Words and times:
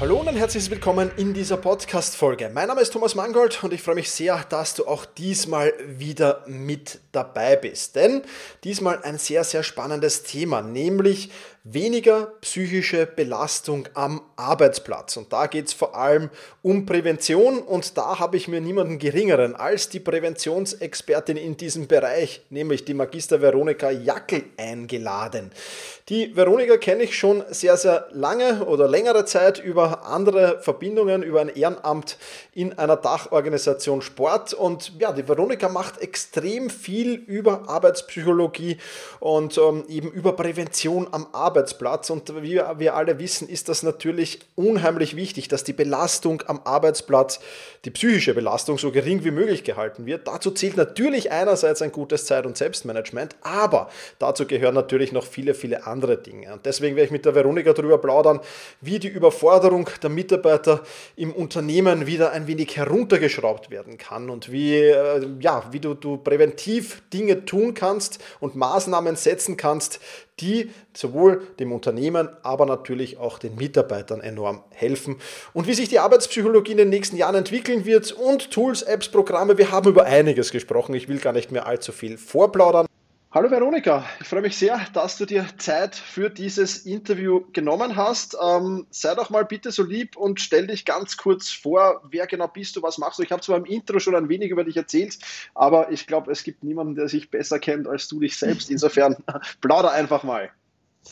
Hallo 0.00 0.20
und 0.20 0.28
ein 0.28 0.36
herzliches 0.36 0.70
Willkommen 0.70 1.10
in 1.16 1.34
dieser 1.34 1.56
Podcast-Folge. 1.56 2.52
Mein 2.54 2.68
Name 2.68 2.82
ist 2.82 2.92
Thomas 2.92 3.16
Mangold 3.16 3.64
und 3.64 3.72
ich 3.72 3.82
freue 3.82 3.96
mich 3.96 4.12
sehr, 4.12 4.44
dass 4.48 4.74
du 4.74 4.86
auch 4.86 5.04
diesmal 5.04 5.72
wieder 5.84 6.44
mit 6.46 7.00
dabei 7.10 7.56
bist. 7.56 7.96
Denn 7.96 8.22
diesmal 8.62 9.02
ein 9.02 9.18
sehr, 9.18 9.42
sehr 9.42 9.64
spannendes 9.64 10.22
Thema, 10.22 10.62
nämlich 10.62 11.32
weniger 11.64 12.32
psychische 12.40 13.06
Belastung 13.06 13.88
am 13.94 14.22
Arbeitsplatz. 14.36 15.16
Und 15.16 15.32
da 15.32 15.46
geht 15.46 15.66
es 15.66 15.72
vor 15.72 15.96
allem 15.96 16.30
um 16.62 16.86
Prävention 16.86 17.58
und 17.58 17.96
da 17.98 18.18
habe 18.18 18.36
ich 18.36 18.48
mir 18.48 18.60
niemanden 18.60 18.98
geringeren 18.98 19.54
als 19.54 19.88
die 19.88 20.00
Präventionsexpertin 20.00 21.36
in 21.36 21.56
diesem 21.56 21.86
Bereich, 21.86 22.42
nämlich 22.50 22.84
die 22.84 22.94
Magister 22.94 23.40
Veronika 23.40 23.90
Jackel 23.90 24.44
eingeladen. 24.56 25.50
Die 26.08 26.34
Veronika 26.34 26.78
kenne 26.78 27.02
ich 27.02 27.18
schon 27.18 27.44
sehr, 27.50 27.76
sehr 27.76 28.08
lange 28.12 28.64
oder 28.64 28.88
längere 28.88 29.26
Zeit 29.26 29.62
über 29.62 30.06
andere 30.06 30.58
Verbindungen, 30.62 31.22
über 31.22 31.42
ein 31.42 31.50
Ehrenamt 31.50 32.16
in 32.54 32.78
einer 32.78 32.96
Dachorganisation 32.96 34.00
Sport. 34.00 34.54
Und 34.54 34.92
ja, 34.98 35.12
die 35.12 35.28
Veronika 35.28 35.68
macht 35.68 36.00
extrem 36.00 36.70
viel 36.70 37.12
über 37.14 37.68
Arbeitspsychologie 37.68 38.78
und 39.20 39.58
ähm, 39.58 39.84
eben 39.88 40.10
über 40.10 40.32
Prävention 40.32 41.08
am 41.10 41.26
Arbeitsplatz. 41.32 41.47
Arbeitsplatz. 41.48 42.10
Und 42.10 42.42
wie 42.42 42.60
wir 42.76 42.94
alle 42.94 43.18
wissen, 43.18 43.48
ist 43.48 43.70
das 43.70 43.82
natürlich 43.82 44.40
unheimlich 44.54 45.16
wichtig, 45.16 45.48
dass 45.48 45.64
die 45.64 45.72
Belastung 45.72 46.42
am 46.46 46.60
Arbeitsplatz, 46.64 47.40
die 47.86 47.90
psychische 47.90 48.34
Belastung, 48.34 48.76
so 48.76 48.92
gering 48.92 49.24
wie 49.24 49.30
möglich 49.30 49.64
gehalten 49.64 50.04
wird. 50.04 50.28
Dazu 50.28 50.50
zählt 50.50 50.76
natürlich 50.76 51.32
einerseits 51.32 51.80
ein 51.80 51.90
gutes 51.90 52.26
Zeit- 52.26 52.44
und 52.44 52.58
Selbstmanagement, 52.58 53.36
aber 53.40 53.88
dazu 54.18 54.46
gehören 54.46 54.74
natürlich 54.74 55.12
noch 55.12 55.24
viele, 55.24 55.54
viele 55.54 55.86
andere 55.86 56.18
Dinge. 56.18 56.52
Und 56.52 56.66
deswegen 56.66 56.96
werde 56.96 57.06
ich 57.06 57.12
mit 57.12 57.24
der 57.24 57.34
Veronika 57.34 57.72
darüber 57.72 57.96
plaudern, 57.98 58.40
wie 58.82 58.98
die 58.98 59.08
Überforderung 59.08 59.88
der 60.02 60.10
Mitarbeiter 60.10 60.82
im 61.16 61.32
Unternehmen 61.32 62.06
wieder 62.06 62.32
ein 62.32 62.46
wenig 62.46 62.76
heruntergeschraubt 62.76 63.70
werden 63.70 63.96
kann 63.96 64.28
und 64.28 64.52
wie, 64.52 64.74
äh, 64.76 65.26
ja, 65.40 65.64
wie 65.70 65.80
du, 65.80 65.94
du 65.94 66.18
präventiv 66.18 67.02
Dinge 67.10 67.46
tun 67.46 67.72
kannst 67.72 68.18
und 68.40 68.54
Maßnahmen 68.54 69.16
setzen 69.16 69.56
kannst, 69.56 70.00
die 70.40 70.70
sowohl 70.94 71.42
dem 71.58 71.72
Unternehmen, 71.72 72.28
aber 72.42 72.66
natürlich 72.66 73.18
auch 73.18 73.38
den 73.38 73.54
Mitarbeitern 73.56 74.20
enorm 74.20 74.62
helfen. 74.70 75.16
Und 75.52 75.66
wie 75.66 75.74
sich 75.74 75.88
die 75.88 76.00
Arbeitspsychologie 76.00 76.72
in 76.72 76.78
den 76.78 76.88
nächsten 76.88 77.16
Jahren 77.16 77.36
entwickeln 77.36 77.84
wird 77.84 78.12
und 78.12 78.50
Tools, 78.50 78.82
Apps, 78.82 79.08
Programme, 79.08 79.58
wir 79.58 79.70
haben 79.70 79.88
über 79.88 80.04
einiges 80.04 80.50
gesprochen. 80.50 80.94
Ich 80.94 81.08
will 81.08 81.18
gar 81.18 81.32
nicht 81.32 81.52
mehr 81.52 81.66
allzu 81.66 81.92
viel 81.92 82.18
vorplaudern. 82.18 82.87
Hallo 83.38 83.52
Veronika, 83.52 84.04
ich 84.20 84.26
freue 84.26 84.40
mich 84.40 84.56
sehr, 84.56 84.80
dass 84.94 85.16
du 85.16 85.24
dir 85.24 85.46
Zeit 85.58 85.94
für 85.94 86.28
dieses 86.28 86.78
Interview 86.78 87.44
genommen 87.52 87.94
hast. 87.94 88.36
Ähm, 88.42 88.88
sei 88.90 89.14
doch 89.14 89.30
mal 89.30 89.44
bitte 89.44 89.70
so 89.70 89.84
lieb 89.84 90.16
und 90.16 90.40
stell 90.40 90.66
dich 90.66 90.84
ganz 90.84 91.16
kurz 91.16 91.48
vor, 91.48 92.02
wer 92.10 92.26
genau 92.26 92.48
bist 92.48 92.74
du, 92.74 92.82
was 92.82 92.98
machst 92.98 93.20
du. 93.20 93.22
Ich 93.22 93.30
habe 93.30 93.40
zwar 93.40 93.58
im 93.58 93.64
Intro 93.64 94.00
schon 94.00 94.16
ein 94.16 94.28
wenig 94.28 94.50
über 94.50 94.64
dich 94.64 94.76
erzählt, 94.76 95.20
aber 95.54 95.92
ich 95.92 96.08
glaube, 96.08 96.32
es 96.32 96.42
gibt 96.42 96.64
niemanden, 96.64 96.96
der 96.96 97.08
sich 97.08 97.30
besser 97.30 97.60
kennt 97.60 97.86
als 97.86 98.08
du 98.08 98.18
dich 98.18 98.36
selbst. 98.36 98.72
Insofern 98.72 99.16
plauder 99.60 99.92
einfach 99.92 100.24
mal. 100.24 100.50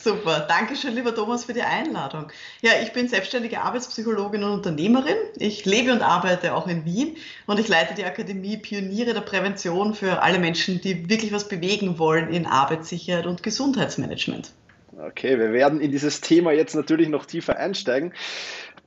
Super, 0.02 0.46
danke 0.48 0.76
schön, 0.76 0.94
lieber 0.94 1.14
Thomas, 1.14 1.44
für 1.46 1.52
die 1.52 1.62
Einladung. 1.62 2.30
Ja, 2.60 2.72
ich 2.82 2.92
bin 2.92 3.08
selbstständige 3.08 3.62
Arbeitspsychologin 3.62 4.44
und 4.44 4.52
Unternehmerin. 4.52 5.16
Ich 5.36 5.64
lebe 5.64 5.92
und 5.92 6.02
arbeite 6.02 6.54
auch 6.54 6.68
in 6.68 6.84
Wien 6.84 7.16
und 7.46 7.58
ich 7.58 7.66
leite 7.66 7.94
die 7.94 8.04
Akademie 8.04 8.56
Pioniere 8.56 9.14
der 9.14 9.22
Prävention 9.22 9.94
für 9.94 10.22
alle 10.22 10.38
Menschen, 10.38 10.80
die 10.80 11.08
wirklich 11.08 11.32
was 11.32 11.48
bewegen 11.48 11.98
wollen 11.98 12.32
in 12.32 12.46
Arbeitssicherheit 12.46 13.26
und 13.26 13.42
Gesundheitsmanagement. 13.42 14.52
Okay, 14.98 15.38
wir 15.38 15.52
werden 15.52 15.80
in 15.80 15.90
dieses 15.90 16.22
Thema 16.22 16.52
jetzt 16.52 16.74
natürlich 16.74 17.08
noch 17.08 17.26
tiefer 17.26 17.58
einsteigen. 17.58 18.14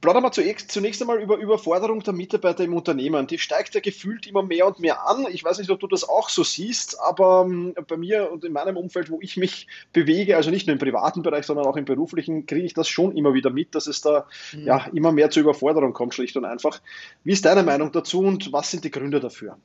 Plaudern 0.01 0.23
wir 0.23 0.31
zunächst 0.31 1.01
einmal 1.01 1.21
über 1.21 1.35
Überforderung 1.35 2.01
der 2.01 2.13
Mitarbeiter 2.13 2.63
im 2.63 2.73
Unternehmen. 2.73 3.27
Die 3.27 3.37
steigt 3.37 3.75
ja 3.75 3.81
gefühlt 3.81 4.27
immer 4.27 4.43
mehr 4.43 4.65
und 4.65 4.79
mehr 4.79 5.05
an. 5.05 5.27
Ich 5.29 5.43
weiß 5.43 5.57
nicht, 5.59 5.69
ob 5.71 5.81
du 5.81 5.87
das 5.87 6.07
auch 6.07 6.29
so 6.29 6.43
siehst, 6.43 6.97
aber 7.01 7.45
ähm, 7.45 7.73
bei 7.85 7.97
mir 7.97 8.31
und 8.31 8.45
in 8.45 8.53
meinem 8.53 8.77
Umfeld, 8.77 9.09
wo 9.09 9.19
ich 9.21 9.35
mich 9.35 9.67
bewege, 9.91 10.37
also 10.37 10.51
nicht 10.51 10.67
nur 10.67 10.73
im 10.73 10.79
privaten 10.79 11.21
Bereich, 11.21 11.45
sondern 11.45 11.65
auch 11.65 11.75
im 11.75 11.83
beruflichen, 11.83 12.45
kriege 12.45 12.65
ich 12.65 12.73
das 12.73 12.87
schon 12.87 13.15
immer 13.17 13.33
wieder 13.33 13.49
mit, 13.49 13.75
dass 13.75 13.87
es 13.87 13.99
da 13.99 14.25
mhm. 14.53 14.65
ja 14.65 14.85
immer 14.93 15.11
mehr 15.11 15.31
zur 15.31 15.43
Überforderung 15.43 15.91
kommt, 15.91 16.13
schlicht 16.13 16.37
und 16.37 16.45
einfach. 16.45 16.81
Wie 17.25 17.33
ist 17.33 17.43
deine 17.43 17.63
Meinung 17.63 17.91
dazu 17.91 18.21
und 18.21 18.53
was 18.53 18.71
sind 18.71 18.85
die 18.85 18.91
Gründe 18.91 19.19
dafür? 19.19 19.57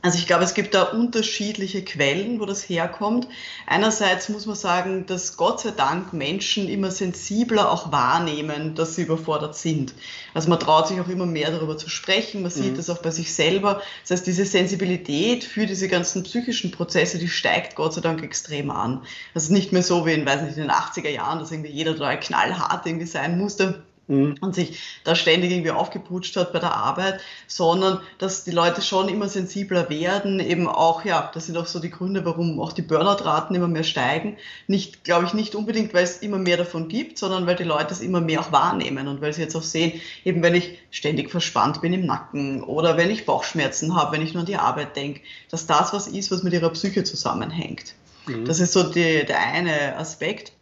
Also 0.00 0.18
ich 0.18 0.28
glaube, 0.28 0.44
es 0.44 0.54
gibt 0.54 0.74
da 0.74 0.84
unterschiedliche 0.84 1.82
Quellen, 1.82 2.38
wo 2.38 2.46
das 2.46 2.68
herkommt. 2.68 3.26
Einerseits 3.66 4.28
muss 4.28 4.46
man 4.46 4.54
sagen, 4.54 5.06
dass 5.06 5.36
Gott 5.36 5.60
sei 5.60 5.72
Dank 5.72 6.12
Menschen 6.12 6.68
immer 6.68 6.92
sensibler 6.92 7.72
auch 7.72 7.90
wahrnehmen, 7.90 8.76
dass 8.76 8.94
sie 8.94 9.02
überfordert 9.02 9.56
sind. 9.56 9.94
Also 10.34 10.50
man 10.50 10.60
traut 10.60 10.86
sich 10.86 11.00
auch 11.00 11.08
immer 11.08 11.26
mehr 11.26 11.50
darüber 11.50 11.76
zu 11.76 11.90
sprechen, 11.90 12.42
man 12.42 12.52
sieht 12.52 12.72
mhm. 12.72 12.76
das 12.76 12.90
auch 12.90 12.98
bei 12.98 13.10
sich 13.10 13.34
selber. 13.34 13.82
Das 14.02 14.12
heißt, 14.12 14.26
diese 14.28 14.44
Sensibilität 14.44 15.42
für 15.42 15.66
diese 15.66 15.88
ganzen 15.88 16.22
psychischen 16.22 16.70
Prozesse, 16.70 17.18
die 17.18 17.28
steigt 17.28 17.74
Gott 17.74 17.94
sei 17.94 18.00
Dank 18.00 18.22
extrem 18.22 18.70
an. 18.70 19.02
Das 19.34 19.44
ist 19.44 19.50
nicht 19.50 19.72
mehr 19.72 19.82
so 19.82 20.06
wie 20.06 20.12
in, 20.12 20.24
weiß 20.24 20.42
nicht, 20.42 20.56
in 20.56 20.62
den 20.62 20.70
80er 20.70 21.10
Jahren, 21.10 21.40
dass 21.40 21.50
irgendwie 21.50 21.72
jeder 21.72 21.94
total 21.94 22.20
knallhart 22.20 22.86
irgendwie 22.86 23.06
sein 23.06 23.36
musste 23.36 23.82
mhm. 24.08 24.36
und 24.40 24.54
sich 24.54 24.80
da 25.04 25.14
ständig 25.14 25.52
irgendwie 25.52 25.70
aufgeputscht 25.70 26.36
hat 26.36 26.52
bei 26.52 26.58
der 26.58 26.74
Arbeit, 26.74 27.20
sondern 27.46 28.00
dass 28.18 28.44
die 28.44 28.50
Leute 28.50 28.82
schon 28.82 29.08
immer 29.08 29.28
sensibler 29.28 29.88
werden, 29.88 30.40
eben 30.40 30.66
auch, 30.66 31.04
ja, 31.04 31.30
das 31.32 31.46
sind 31.46 31.56
auch 31.56 31.66
so 31.66 31.78
die 31.78 31.90
Gründe, 31.90 32.24
warum 32.24 32.60
auch 32.60 32.72
die 32.72 32.82
Burnout-Raten 32.82 33.54
immer 33.54 33.68
mehr 33.68 33.84
steigen. 33.84 34.36
Nicht, 34.66 35.04
glaube 35.04 35.26
ich, 35.26 35.34
nicht 35.34 35.54
unbedingt, 35.54 35.94
weil 35.94 36.04
es 36.04 36.18
immer 36.18 36.38
mehr 36.38 36.56
davon 36.56 36.88
gibt, 36.88 37.18
sondern 37.18 37.46
weil 37.46 37.56
die 37.56 37.64
Leute 37.64 37.92
es 37.92 38.00
immer 38.00 38.20
mehr 38.20 38.40
auch 38.40 38.52
wahrnehmen 38.52 39.08
und 39.08 39.20
weil 39.20 39.32
sie 39.32 39.42
jetzt 39.42 39.56
auch 39.56 39.62
sehen, 39.62 40.00
eben 40.24 40.42
wenn 40.42 40.54
ich 40.54 40.78
ständig 40.90 41.30
verspannt 41.30 41.80
bin 41.80 41.92
im 41.92 42.06
Nacken 42.06 42.62
oder 42.62 42.96
wenn 42.96 43.10
ich 43.10 43.26
Bauchschmerzen 43.26 43.94
habe, 43.94 44.16
wenn 44.16 44.22
ich 44.22 44.34
nur 44.34 44.40
an 44.40 44.46
die 44.46 44.56
Arbeit 44.56 44.96
denke, 44.96 45.20
dass 45.50 45.66
das 45.66 45.92
was 45.92 46.08
ist, 46.08 46.30
was 46.30 46.42
mit 46.42 46.52
ihrer 46.52 46.70
Psyche 46.70 47.04
zusammenhängt. 47.04 47.94
Mhm. 48.26 48.44
Das 48.44 48.60
ist 48.60 48.72
so 48.72 48.82
die, 48.82 49.24
der 49.24 49.40
eine 49.40 49.96
Aspekt. 49.96 50.52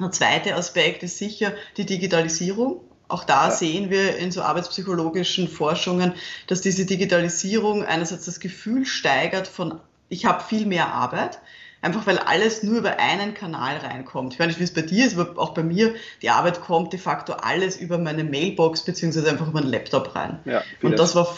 Der 0.00 0.10
zweite 0.10 0.54
Aspekt 0.54 1.02
ist 1.02 1.18
sicher 1.18 1.52
die 1.76 1.86
Digitalisierung. 1.86 2.80
Auch 3.08 3.24
da 3.24 3.50
sehen 3.50 3.90
wir 3.90 4.16
in 4.16 4.32
so 4.32 4.40
arbeitspsychologischen 4.42 5.46
Forschungen, 5.46 6.14
dass 6.46 6.62
diese 6.62 6.86
Digitalisierung 6.86 7.84
einerseits 7.84 8.24
das 8.24 8.40
Gefühl 8.40 8.86
steigert 8.86 9.46
von, 9.46 9.80
ich 10.08 10.24
habe 10.24 10.42
viel 10.42 10.64
mehr 10.64 10.94
Arbeit, 10.94 11.38
einfach 11.82 12.06
weil 12.06 12.18
alles 12.18 12.62
nur 12.62 12.78
über 12.78 12.98
einen 12.98 13.34
Kanal 13.34 13.76
reinkommt. 13.76 14.32
Ich 14.32 14.40
weiß 14.40 14.46
nicht, 14.46 14.60
wie 14.60 14.64
es 14.64 14.72
bei 14.72 14.82
dir 14.82 15.04
ist, 15.04 15.18
aber 15.18 15.38
auch 15.38 15.52
bei 15.52 15.62
mir, 15.62 15.94
die 16.22 16.30
Arbeit 16.30 16.62
kommt 16.62 16.94
de 16.94 16.98
facto 16.98 17.34
alles 17.34 17.76
über 17.76 17.98
meine 17.98 18.24
Mailbox 18.24 18.82
beziehungsweise 18.82 19.28
einfach 19.28 19.48
über 19.48 19.58
einen 19.58 19.70
Laptop 19.70 20.14
rein. 20.14 20.38
Ja, 20.46 20.62
und 20.80 20.98
das 20.98 21.14
war 21.14 21.36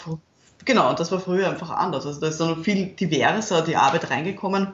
genau, 0.63 0.89
und 0.89 0.99
das 0.99 1.11
war 1.11 1.19
früher 1.19 1.49
einfach 1.49 1.71
anders. 1.71 2.05
Also 2.05 2.21
da 2.21 2.27
ist 2.27 2.39
dann 2.39 2.63
viel 2.63 2.87
diverser 2.87 3.63
die 3.63 3.75
Arbeit 3.75 4.09
reingekommen. 4.09 4.73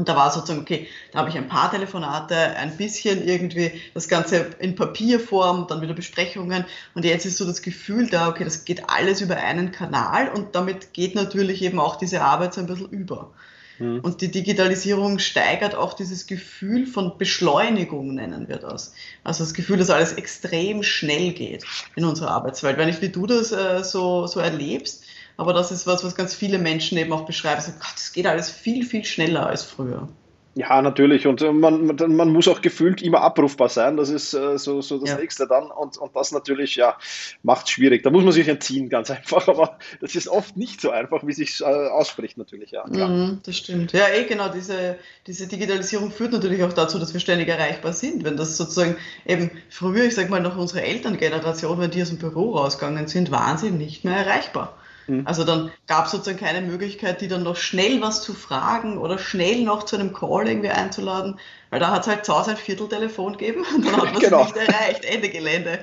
Und 0.00 0.08
da 0.08 0.16
war 0.16 0.30
sozusagen, 0.30 0.62
okay, 0.62 0.88
da 1.12 1.18
habe 1.18 1.28
ich 1.28 1.36
ein 1.36 1.46
paar 1.46 1.70
Telefonate, 1.70 2.34
ein 2.34 2.74
bisschen 2.78 3.22
irgendwie 3.22 3.70
das 3.92 4.08
Ganze 4.08 4.46
in 4.58 4.74
Papierform, 4.74 5.66
dann 5.68 5.82
wieder 5.82 5.92
Besprechungen. 5.92 6.64
Und 6.94 7.04
jetzt 7.04 7.26
ist 7.26 7.36
so 7.36 7.44
das 7.44 7.60
Gefühl 7.60 8.08
da, 8.08 8.30
okay, 8.30 8.44
das 8.44 8.64
geht 8.64 8.88
alles 8.88 9.20
über 9.20 9.36
einen 9.36 9.72
Kanal 9.72 10.30
und 10.30 10.54
damit 10.54 10.94
geht 10.94 11.14
natürlich 11.14 11.60
eben 11.60 11.78
auch 11.78 11.96
diese 11.96 12.22
Arbeit 12.22 12.54
so 12.54 12.62
ein 12.62 12.66
bisschen 12.66 12.88
über. 12.88 13.30
Mhm. 13.78 14.00
Und 14.00 14.22
die 14.22 14.30
Digitalisierung 14.30 15.18
steigert 15.18 15.74
auch 15.74 15.92
dieses 15.92 16.26
Gefühl 16.26 16.86
von 16.86 17.18
Beschleunigung, 17.18 18.14
nennen 18.14 18.48
wir 18.48 18.56
das. 18.56 18.94
Also 19.22 19.44
das 19.44 19.52
Gefühl, 19.52 19.76
dass 19.76 19.90
alles 19.90 20.14
extrem 20.14 20.82
schnell 20.82 21.32
geht 21.34 21.66
in 21.94 22.06
unserer 22.06 22.30
Arbeitswelt. 22.30 22.78
Wenn 22.78 22.88
ich, 22.88 23.02
wie 23.02 23.10
du 23.10 23.26
das 23.26 23.52
äh, 23.52 23.84
so, 23.84 24.26
so 24.26 24.40
erlebst, 24.40 25.04
aber 25.40 25.54
das 25.54 25.72
ist 25.72 25.86
was, 25.86 26.04
was 26.04 26.14
ganz 26.14 26.34
viele 26.34 26.58
Menschen 26.58 26.98
eben 26.98 27.12
auch 27.14 27.24
beschreiben. 27.24 27.62
So, 27.62 27.72
Gott, 27.72 27.94
es 27.96 28.12
geht 28.12 28.26
alles 28.26 28.50
viel, 28.50 28.84
viel 28.84 29.06
schneller 29.06 29.46
als 29.46 29.64
früher. 29.64 30.06
Ja, 30.54 30.82
natürlich. 30.82 31.26
Und 31.26 31.40
äh, 31.40 31.50
man, 31.52 31.96
man 31.96 32.28
muss 32.30 32.46
auch 32.46 32.60
gefühlt 32.60 33.00
immer 33.00 33.22
abrufbar 33.22 33.70
sein. 33.70 33.96
Das 33.96 34.10
ist 34.10 34.34
äh, 34.34 34.58
so, 34.58 34.82
so 34.82 34.98
das 34.98 35.10
ja. 35.10 35.16
Nächste 35.16 35.46
dann. 35.46 35.70
Und, 35.70 35.96
und 35.96 36.14
das 36.14 36.32
natürlich, 36.32 36.76
ja, 36.76 36.98
macht 37.42 37.66
es 37.66 37.70
schwierig. 37.70 38.02
Da 38.02 38.10
muss 38.10 38.24
man 38.24 38.32
sich 38.32 38.48
entziehen, 38.48 38.90
ganz 38.90 39.10
einfach. 39.10 39.48
Aber 39.48 39.78
das 40.02 40.14
ist 40.14 40.28
oft 40.28 40.58
nicht 40.58 40.82
so 40.82 40.90
einfach, 40.90 41.26
wie 41.26 41.32
sich 41.32 41.60
äh, 41.62 41.64
ausspricht, 41.64 42.36
natürlich. 42.36 42.72
Ja, 42.72 42.84
mhm, 42.86 43.40
das 43.44 43.56
stimmt. 43.56 43.92
Ja, 43.92 44.08
eh 44.08 44.24
genau. 44.24 44.48
Diese, 44.48 44.98
diese 45.26 45.46
Digitalisierung 45.46 46.10
führt 46.10 46.32
natürlich 46.32 46.62
auch 46.64 46.74
dazu, 46.74 46.98
dass 46.98 47.14
wir 47.14 47.20
ständig 47.20 47.48
erreichbar 47.48 47.94
sind. 47.94 48.24
Wenn 48.24 48.36
das 48.36 48.58
sozusagen 48.58 48.96
eben 49.24 49.52
früher, 49.70 50.04
ich 50.04 50.14
sag 50.16 50.28
mal, 50.28 50.42
noch 50.42 50.58
unsere 50.58 50.82
Elterngeneration, 50.82 51.78
wenn 51.78 51.90
die 51.90 52.02
aus 52.02 52.08
dem 52.08 52.18
Büro 52.18 52.56
rausgegangen 52.56 53.06
sind, 53.06 53.30
waren 53.30 53.56
sie 53.56 53.70
nicht 53.70 54.04
mehr 54.04 54.16
erreichbar. 54.16 54.76
Mhm. 55.10 55.26
Also 55.26 55.44
dann 55.44 55.72
gab 55.86 56.06
es 56.06 56.12
sozusagen 56.12 56.38
keine 56.38 56.60
Möglichkeit, 56.60 57.20
die 57.20 57.28
dann 57.28 57.42
noch 57.42 57.56
schnell 57.56 58.00
was 58.00 58.22
zu 58.22 58.32
fragen 58.32 58.96
oder 58.98 59.18
schnell 59.18 59.62
noch 59.62 59.82
zu 59.82 59.96
einem 59.96 60.12
Call 60.12 60.46
irgendwie 60.46 60.70
einzuladen, 60.70 61.38
weil 61.70 61.80
da 61.80 61.90
hat 61.90 62.02
es 62.02 62.06
halt 62.06 62.24
zu 62.24 62.38
Hause 62.38 62.52
ein 62.52 62.56
Vierteltelefon 62.56 63.36
gegeben 63.36 63.64
und 63.74 63.84
dann 63.84 63.96
hat 63.96 64.12
man 64.12 64.22
genau. 64.22 64.44
nicht 64.44 64.56
erreicht, 64.56 65.04
Ende 65.04 65.28
Gelände. 65.28 65.80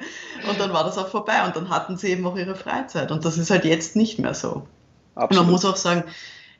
Und 0.50 0.60
dann 0.60 0.72
war 0.74 0.86
das 0.86 0.98
auch 0.98 1.10
vorbei 1.10 1.46
und 1.46 1.56
dann 1.56 1.70
hatten 1.70 1.98
sie 1.98 2.10
eben 2.12 2.26
auch 2.26 2.38
ihre 2.38 2.56
Freizeit 2.56 3.12
und 3.12 3.26
das 3.26 3.38
ist 3.38 3.50
halt 3.50 3.66
jetzt 3.66 3.96
nicht 3.96 4.18
mehr 4.18 4.34
so. 4.34 4.64
Absolut. 5.16 5.32
Und 5.32 5.38
man 5.38 5.52
muss 5.52 5.66
auch 5.66 5.76
sagen, 5.76 6.04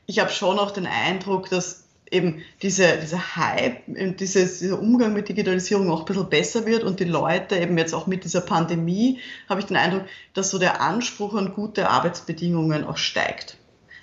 ich 0.06 0.18
habe 0.18 0.30
schon 0.30 0.58
auch 0.58 0.70
den 0.70 0.86
Eindruck, 0.86 1.48
dass 1.48 1.87
eben 2.10 2.42
diese, 2.62 2.96
dieser 2.98 3.36
Hype, 3.36 3.82
dieses, 3.86 4.60
dieser 4.60 4.80
Umgang 4.80 5.12
mit 5.12 5.28
Digitalisierung 5.28 5.90
auch 5.90 6.00
ein 6.00 6.04
bisschen 6.06 6.30
besser 6.30 6.66
wird 6.66 6.82
und 6.82 7.00
die 7.00 7.04
Leute 7.04 7.56
eben 7.56 7.76
jetzt 7.76 7.94
auch 7.94 8.06
mit 8.06 8.24
dieser 8.24 8.40
Pandemie, 8.40 9.20
habe 9.48 9.60
ich 9.60 9.66
den 9.66 9.76
Eindruck, 9.76 10.04
dass 10.34 10.50
so 10.50 10.58
der 10.58 10.80
Anspruch 10.80 11.34
an 11.34 11.52
gute 11.52 11.90
Arbeitsbedingungen 11.90 12.84
auch 12.84 12.96
steigt. 12.96 13.57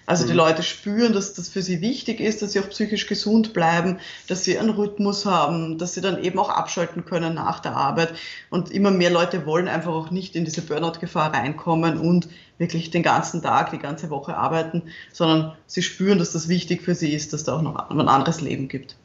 Also 0.06 0.26
die 0.26 0.32
mhm. 0.32 0.38
Leute 0.38 0.64
spüren, 0.64 1.14
dass 1.14 1.34
das 1.34 1.50
für 1.50 1.62
sie 1.62 1.82
wichtig 1.82 2.20
ist, 2.20 2.42
dass 2.42 2.52
sie 2.52 2.60
auch 2.60 2.70
psychisch 2.70 3.08
gesund 3.08 3.54
bleiben, 3.54 4.00
dass 4.28 4.44
sie 4.44 4.58
einen 4.58 4.70
Rhythmus 4.70 5.26
haben, 5.26 5.78
dass 5.78 5.94
sie 5.94 6.02
dann 6.02 6.24
eben 6.24 6.38
auch 6.38 6.50
abschalten 6.50 7.06
können 7.06 7.34
nach 7.34 7.60
der 7.60 7.76
Arbeit. 7.76 8.14
Und 8.50 8.72
immer 8.72 8.92
mehr 8.92 9.10
Leute 9.10 9.46
wollen 9.46 9.68
einfach 9.68 9.94
auch 9.94 10.12
nicht 10.12 10.36
in 10.36 10.46
diese 10.46 10.62
Burnout-Gefahr 10.62 11.34
reinkommen 11.34 11.98
und 11.98 12.28
wirklich 12.58 12.92
den 12.92 13.04
ganzen 13.04 13.42
Tag, 13.42 13.72
die 13.72 13.80
ganze 13.80 14.10
Woche 14.10 14.38
arbeiten, 14.38 14.84
sondern 15.12 15.54
sie 15.66 15.82
spüren, 15.82 16.20
dass 16.20 16.32
das 16.32 16.48
wichtig 16.48 16.84
für 16.84 16.96
sie 16.96 17.14
ist, 17.14 17.34
dass 17.34 17.44
da 17.44 17.58
auch 17.58 17.62
noch 17.62 17.90
ein 17.90 18.08
anderes 18.08 18.42
Leben 18.42 18.68
gibt. 18.68 18.96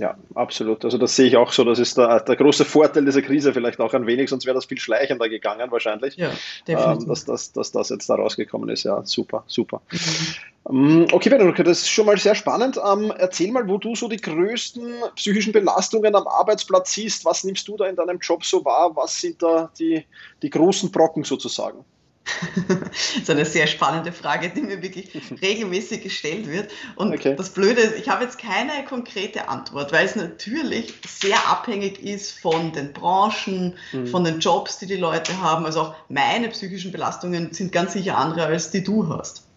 Ja, 0.00 0.16
absolut. 0.34 0.82
Also 0.86 0.96
das 0.96 1.14
sehe 1.14 1.26
ich 1.26 1.36
auch 1.36 1.52
so. 1.52 1.62
Das 1.62 1.78
ist 1.78 1.98
der, 1.98 2.20
der 2.20 2.34
große 2.34 2.64
Vorteil 2.64 3.04
dieser 3.04 3.20
Krise 3.20 3.52
vielleicht 3.52 3.78
auch 3.80 3.92
ein 3.92 4.06
wenig, 4.06 4.30
sonst 4.30 4.46
wäre 4.46 4.54
das 4.54 4.64
viel 4.64 4.78
schleichender 4.78 5.28
gegangen 5.28 5.70
wahrscheinlich. 5.70 6.16
Ja, 6.16 6.30
definitiv. 6.66 7.02
Ähm, 7.02 7.08
dass, 7.08 7.26
dass, 7.26 7.52
dass 7.52 7.70
das 7.70 7.90
jetzt 7.90 8.08
da 8.08 8.14
rausgekommen 8.14 8.70
ist. 8.70 8.84
Ja, 8.84 9.04
super, 9.04 9.44
super. 9.46 9.82
Mhm. 10.70 11.06
Okay, 11.12 11.30
Veronika, 11.30 11.62
das 11.62 11.82
ist 11.82 11.90
schon 11.90 12.06
mal 12.06 12.16
sehr 12.16 12.34
spannend. 12.34 12.80
Ähm, 12.82 13.12
erzähl 13.18 13.52
mal, 13.52 13.68
wo 13.68 13.76
du 13.76 13.94
so 13.94 14.08
die 14.08 14.16
größten 14.16 15.02
psychischen 15.16 15.52
Belastungen 15.52 16.14
am 16.14 16.26
Arbeitsplatz 16.26 16.94
siehst. 16.94 17.26
Was 17.26 17.44
nimmst 17.44 17.68
du 17.68 17.76
da 17.76 17.84
in 17.84 17.96
deinem 17.96 18.20
Job 18.20 18.42
so 18.42 18.64
wahr? 18.64 18.96
Was 18.96 19.20
sind 19.20 19.42
da 19.42 19.70
die, 19.78 20.06
die 20.40 20.48
großen 20.48 20.90
Brocken 20.90 21.24
sozusagen? 21.24 21.84
das 22.68 23.16
ist 23.16 23.30
eine 23.30 23.44
sehr 23.44 23.66
spannende 23.66 24.12
Frage, 24.12 24.50
die 24.50 24.62
mir 24.62 24.82
wirklich 24.82 25.10
regelmäßig 25.42 26.02
gestellt 26.02 26.48
wird. 26.48 26.70
Und 26.96 27.12
okay. 27.12 27.34
das 27.36 27.50
Blöde 27.50 27.80
ist, 27.80 27.96
ich 27.96 28.08
habe 28.08 28.24
jetzt 28.24 28.38
keine 28.38 28.84
konkrete 28.84 29.48
Antwort, 29.48 29.92
weil 29.92 30.06
es 30.06 30.16
natürlich 30.16 30.94
sehr 31.06 31.48
abhängig 31.48 32.02
ist 32.02 32.38
von 32.38 32.72
den 32.72 32.92
Branchen, 32.92 33.74
mhm. 33.92 34.06
von 34.06 34.24
den 34.24 34.40
Jobs, 34.40 34.78
die 34.78 34.86
die 34.86 34.96
Leute 34.96 35.40
haben. 35.40 35.64
Also 35.66 35.80
auch 35.80 35.94
meine 36.08 36.48
psychischen 36.48 36.92
Belastungen 36.92 37.52
sind 37.52 37.72
ganz 37.72 37.92
sicher 37.92 38.16
andere, 38.16 38.46
als 38.46 38.70
die 38.70 38.84
du 38.84 39.08
hast. 39.08 39.49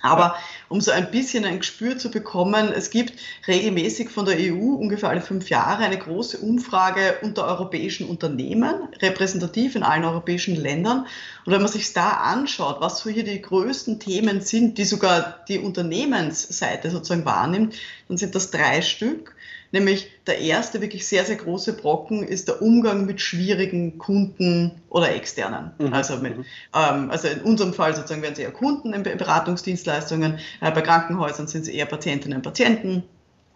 Aber 0.00 0.36
um 0.68 0.80
so 0.80 0.90
ein 0.90 1.10
bisschen 1.10 1.44
ein 1.44 1.58
Gespür 1.58 1.98
zu 1.98 2.10
bekommen, 2.10 2.72
es 2.72 2.90
gibt 2.90 3.14
regelmäßig 3.46 4.10
von 4.10 4.26
der 4.26 4.36
EU 4.38 4.74
ungefähr 4.74 5.08
alle 5.08 5.20
fünf 5.20 5.50
Jahre 5.50 5.82
eine 5.82 5.98
große 5.98 6.38
Umfrage 6.38 7.16
unter 7.22 7.46
europäischen 7.46 8.08
Unternehmen, 8.08 8.88
repräsentativ 9.00 9.74
in 9.74 9.82
allen 9.82 10.04
europäischen 10.04 10.54
Ländern. 10.54 11.06
Und 11.44 11.52
wenn 11.52 11.62
man 11.62 11.70
sich 11.70 11.92
da 11.92 12.10
anschaut, 12.10 12.80
was 12.80 13.00
so 13.00 13.10
hier 13.10 13.24
die 13.24 13.42
größten 13.42 13.98
Themen 13.98 14.40
sind, 14.40 14.78
die 14.78 14.84
sogar 14.84 15.44
die 15.48 15.58
Unternehmensseite 15.58 16.90
sozusagen 16.90 17.24
wahrnimmt, 17.24 17.74
dann 18.06 18.16
sind 18.18 18.34
das 18.34 18.50
drei 18.50 18.82
Stück. 18.82 19.34
Nämlich 19.70 20.10
der 20.26 20.38
erste 20.38 20.80
wirklich 20.80 21.06
sehr, 21.06 21.24
sehr 21.24 21.36
große 21.36 21.74
Brocken 21.74 22.22
ist 22.22 22.48
der 22.48 22.62
Umgang 22.62 23.04
mit 23.04 23.20
schwierigen 23.20 23.98
Kunden 23.98 24.80
oder 24.88 25.14
externen. 25.14 25.72
Mhm. 25.78 25.92
Also, 25.92 26.16
mit, 26.16 26.38
mhm. 26.38 26.44
ähm, 26.74 27.10
also 27.10 27.28
in 27.28 27.42
unserem 27.42 27.74
Fall 27.74 27.94
sozusagen 27.94 28.22
werden 28.22 28.32
es 28.32 28.38
eher 28.38 28.50
Kunden 28.50 28.92
in 28.94 29.02
Beratungsdienstleistungen, 29.02 30.38
äh, 30.60 30.70
bei 30.70 30.80
Krankenhäusern 30.80 31.48
sind 31.48 31.62
es 31.62 31.68
eher 31.68 31.86
Patientinnen 31.86 32.38
und 32.38 32.42
Patienten 32.42 33.02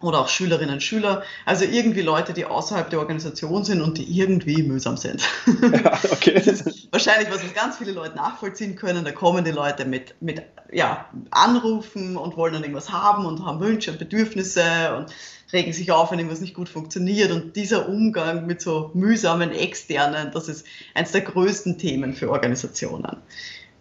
oder 0.03 0.19
auch 0.19 0.27
Schülerinnen 0.27 0.75
und 0.75 0.83
Schüler, 0.83 1.23
also 1.45 1.65
irgendwie 1.65 2.01
Leute, 2.01 2.33
die 2.33 2.45
außerhalb 2.45 2.89
der 2.89 2.99
Organisation 2.99 3.63
sind 3.63 3.81
und 3.81 3.97
die 3.97 4.19
irgendwie 4.19 4.63
mühsam 4.63 4.97
sind. 4.97 5.23
Ja, 5.61 5.99
okay. 6.11 6.33
Das 6.43 6.47
ist 6.47 6.91
wahrscheinlich, 6.91 7.31
was 7.31 7.41
ganz 7.53 7.77
viele 7.77 7.91
Leute 7.91 8.15
nachvollziehen 8.15 8.75
können, 8.75 9.05
da 9.05 9.11
kommen 9.11 9.45
die 9.45 9.51
Leute 9.51 9.85
mit, 9.85 10.15
mit 10.21 10.41
ja, 10.71 11.05
Anrufen 11.31 12.17
und 12.17 12.35
wollen 12.35 12.53
dann 12.53 12.63
irgendwas 12.63 12.91
haben 12.91 13.25
und 13.25 13.45
haben 13.45 13.59
Wünsche 13.59 13.91
und 13.91 13.99
Bedürfnisse 13.99 14.95
und 14.97 15.13
regen 15.53 15.71
sich 15.71 15.91
auf, 15.91 16.11
wenn 16.11 16.19
irgendwas 16.19 16.41
nicht 16.41 16.55
gut 16.55 16.67
funktioniert. 16.67 17.31
Und 17.31 17.55
dieser 17.55 17.87
Umgang 17.87 18.45
mit 18.45 18.61
so 18.61 18.91
mühsamen 18.93 19.51
Externen, 19.51 20.31
das 20.33 20.49
ist 20.49 20.65
eines 20.95 21.11
der 21.11 21.21
größten 21.21 21.77
Themen 21.77 22.13
für 22.13 22.29
Organisationen. 22.29 23.17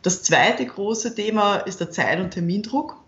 Das 0.02 0.22
zweite 0.22 0.66
große 0.66 1.14
Thema 1.14 1.56
ist 1.56 1.80
der 1.80 1.90
Zeit- 1.90 2.20
und 2.20 2.30
Termindruck. 2.30 3.01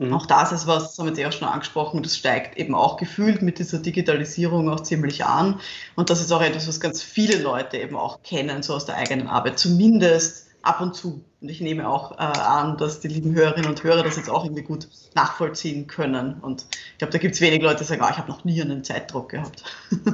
Mhm. 0.00 0.14
Auch 0.14 0.24
das 0.24 0.50
ist 0.50 0.66
was, 0.66 0.84
das 0.84 0.98
haben 0.98 1.06
wir 1.06 1.10
jetzt 1.10 1.20
ja 1.20 1.30
schon 1.30 1.46
angesprochen, 1.46 2.02
das 2.02 2.16
steigt 2.16 2.56
eben 2.56 2.74
auch 2.74 2.96
gefühlt 2.96 3.42
mit 3.42 3.58
dieser 3.58 3.78
Digitalisierung 3.78 4.70
auch 4.70 4.80
ziemlich 4.80 5.26
an. 5.26 5.60
Und 5.94 6.08
das 6.08 6.22
ist 6.22 6.32
auch 6.32 6.40
etwas, 6.40 6.66
was 6.66 6.80
ganz 6.80 7.02
viele 7.02 7.38
Leute 7.38 7.76
eben 7.76 7.96
auch 7.96 8.22
kennen, 8.22 8.62
so 8.62 8.74
aus 8.74 8.86
der 8.86 8.96
eigenen 8.96 9.28
Arbeit. 9.28 9.58
Zumindest 9.58 10.46
ab 10.62 10.80
und 10.80 10.94
zu. 10.94 11.22
Und 11.42 11.48
ich 11.50 11.60
nehme 11.60 11.86
auch 11.86 12.12
äh, 12.12 12.22
an, 12.22 12.78
dass 12.78 13.00
die 13.00 13.08
lieben 13.08 13.34
Hörerinnen 13.34 13.68
und 13.68 13.84
Hörer 13.84 14.02
das 14.02 14.16
jetzt 14.16 14.30
auch 14.30 14.44
irgendwie 14.44 14.62
gut 14.62 14.88
nachvollziehen 15.14 15.86
können. 15.86 16.40
Und 16.40 16.64
ich 16.92 16.98
glaube, 16.98 17.12
da 17.12 17.18
gibt 17.18 17.34
es 17.34 17.42
wenige 17.42 17.64
Leute, 17.64 17.78
die 17.78 17.84
sagen, 17.84 18.02
oh, 18.02 18.08
ich 18.10 18.16
habe 18.16 18.28
noch 18.28 18.44
nie 18.44 18.60
einen 18.60 18.84
Zeitdruck 18.84 19.28
gehabt. 19.28 19.64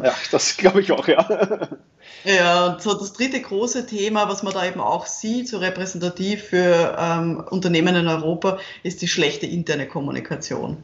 Ja, 0.03 0.13
das 0.33 0.57
glaube 0.57 0.81
ich 0.81 0.91
auch, 0.91 1.07
ja. 1.07 1.69
Ja, 2.25 2.67
und 2.67 2.83
so 2.83 2.95
das 2.95 3.13
dritte 3.13 3.41
große 3.41 3.87
Thema, 3.87 4.29
was 4.29 4.43
man 4.43 4.53
da 4.53 4.67
eben 4.67 4.81
auch 4.81 5.07
sieht, 5.07 5.49
so 5.49 5.59
repräsentativ 5.59 6.43
für 6.43 6.97
ähm, 6.99 7.45
Unternehmen 7.51 7.95
in 7.95 8.09
Europa, 8.09 8.59
ist 8.83 9.01
die 9.03 9.09
schlechte 9.09 9.47
interne 9.47 9.87
Kommunikation. 9.87 10.79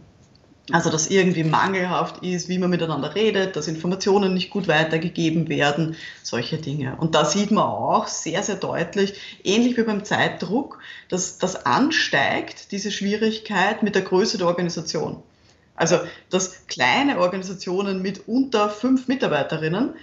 Also, 0.70 0.90
dass 0.90 1.08
irgendwie 1.08 1.42
mangelhaft 1.42 2.22
ist, 2.22 2.48
wie 2.48 2.58
man 2.58 2.70
miteinander 2.70 3.16
redet, 3.16 3.56
dass 3.56 3.66
Informationen 3.66 4.32
nicht 4.32 4.50
gut 4.50 4.68
weitergegeben 4.68 5.48
werden, 5.48 5.96
solche 6.22 6.56
Dinge. 6.56 6.96
Und 7.00 7.16
da 7.16 7.24
sieht 7.24 7.50
man 7.50 7.64
auch 7.64 8.06
sehr, 8.06 8.44
sehr 8.44 8.54
deutlich, 8.54 9.14
ähnlich 9.42 9.76
wie 9.76 9.82
beim 9.82 10.04
Zeitdruck, 10.04 10.78
dass 11.08 11.38
das 11.38 11.66
ansteigt, 11.66 12.70
diese 12.70 12.92
Schwierigkeit 12.92 13.82
mit 13.82 13.96
der 13.96 14.02
Größe 14.02 14.38
der 14.38 14.46
Organisation. 14.46 15.20
Also, 15.74 15.98
dass 16.30 16.68
kleine 16.68 17.18
Organisationen 17.18 18.00
mit 18.00 18.28
unter 18.28 18.70
fünf 18.70 19.08
Mitarbeiterinnen, 19.08 19.94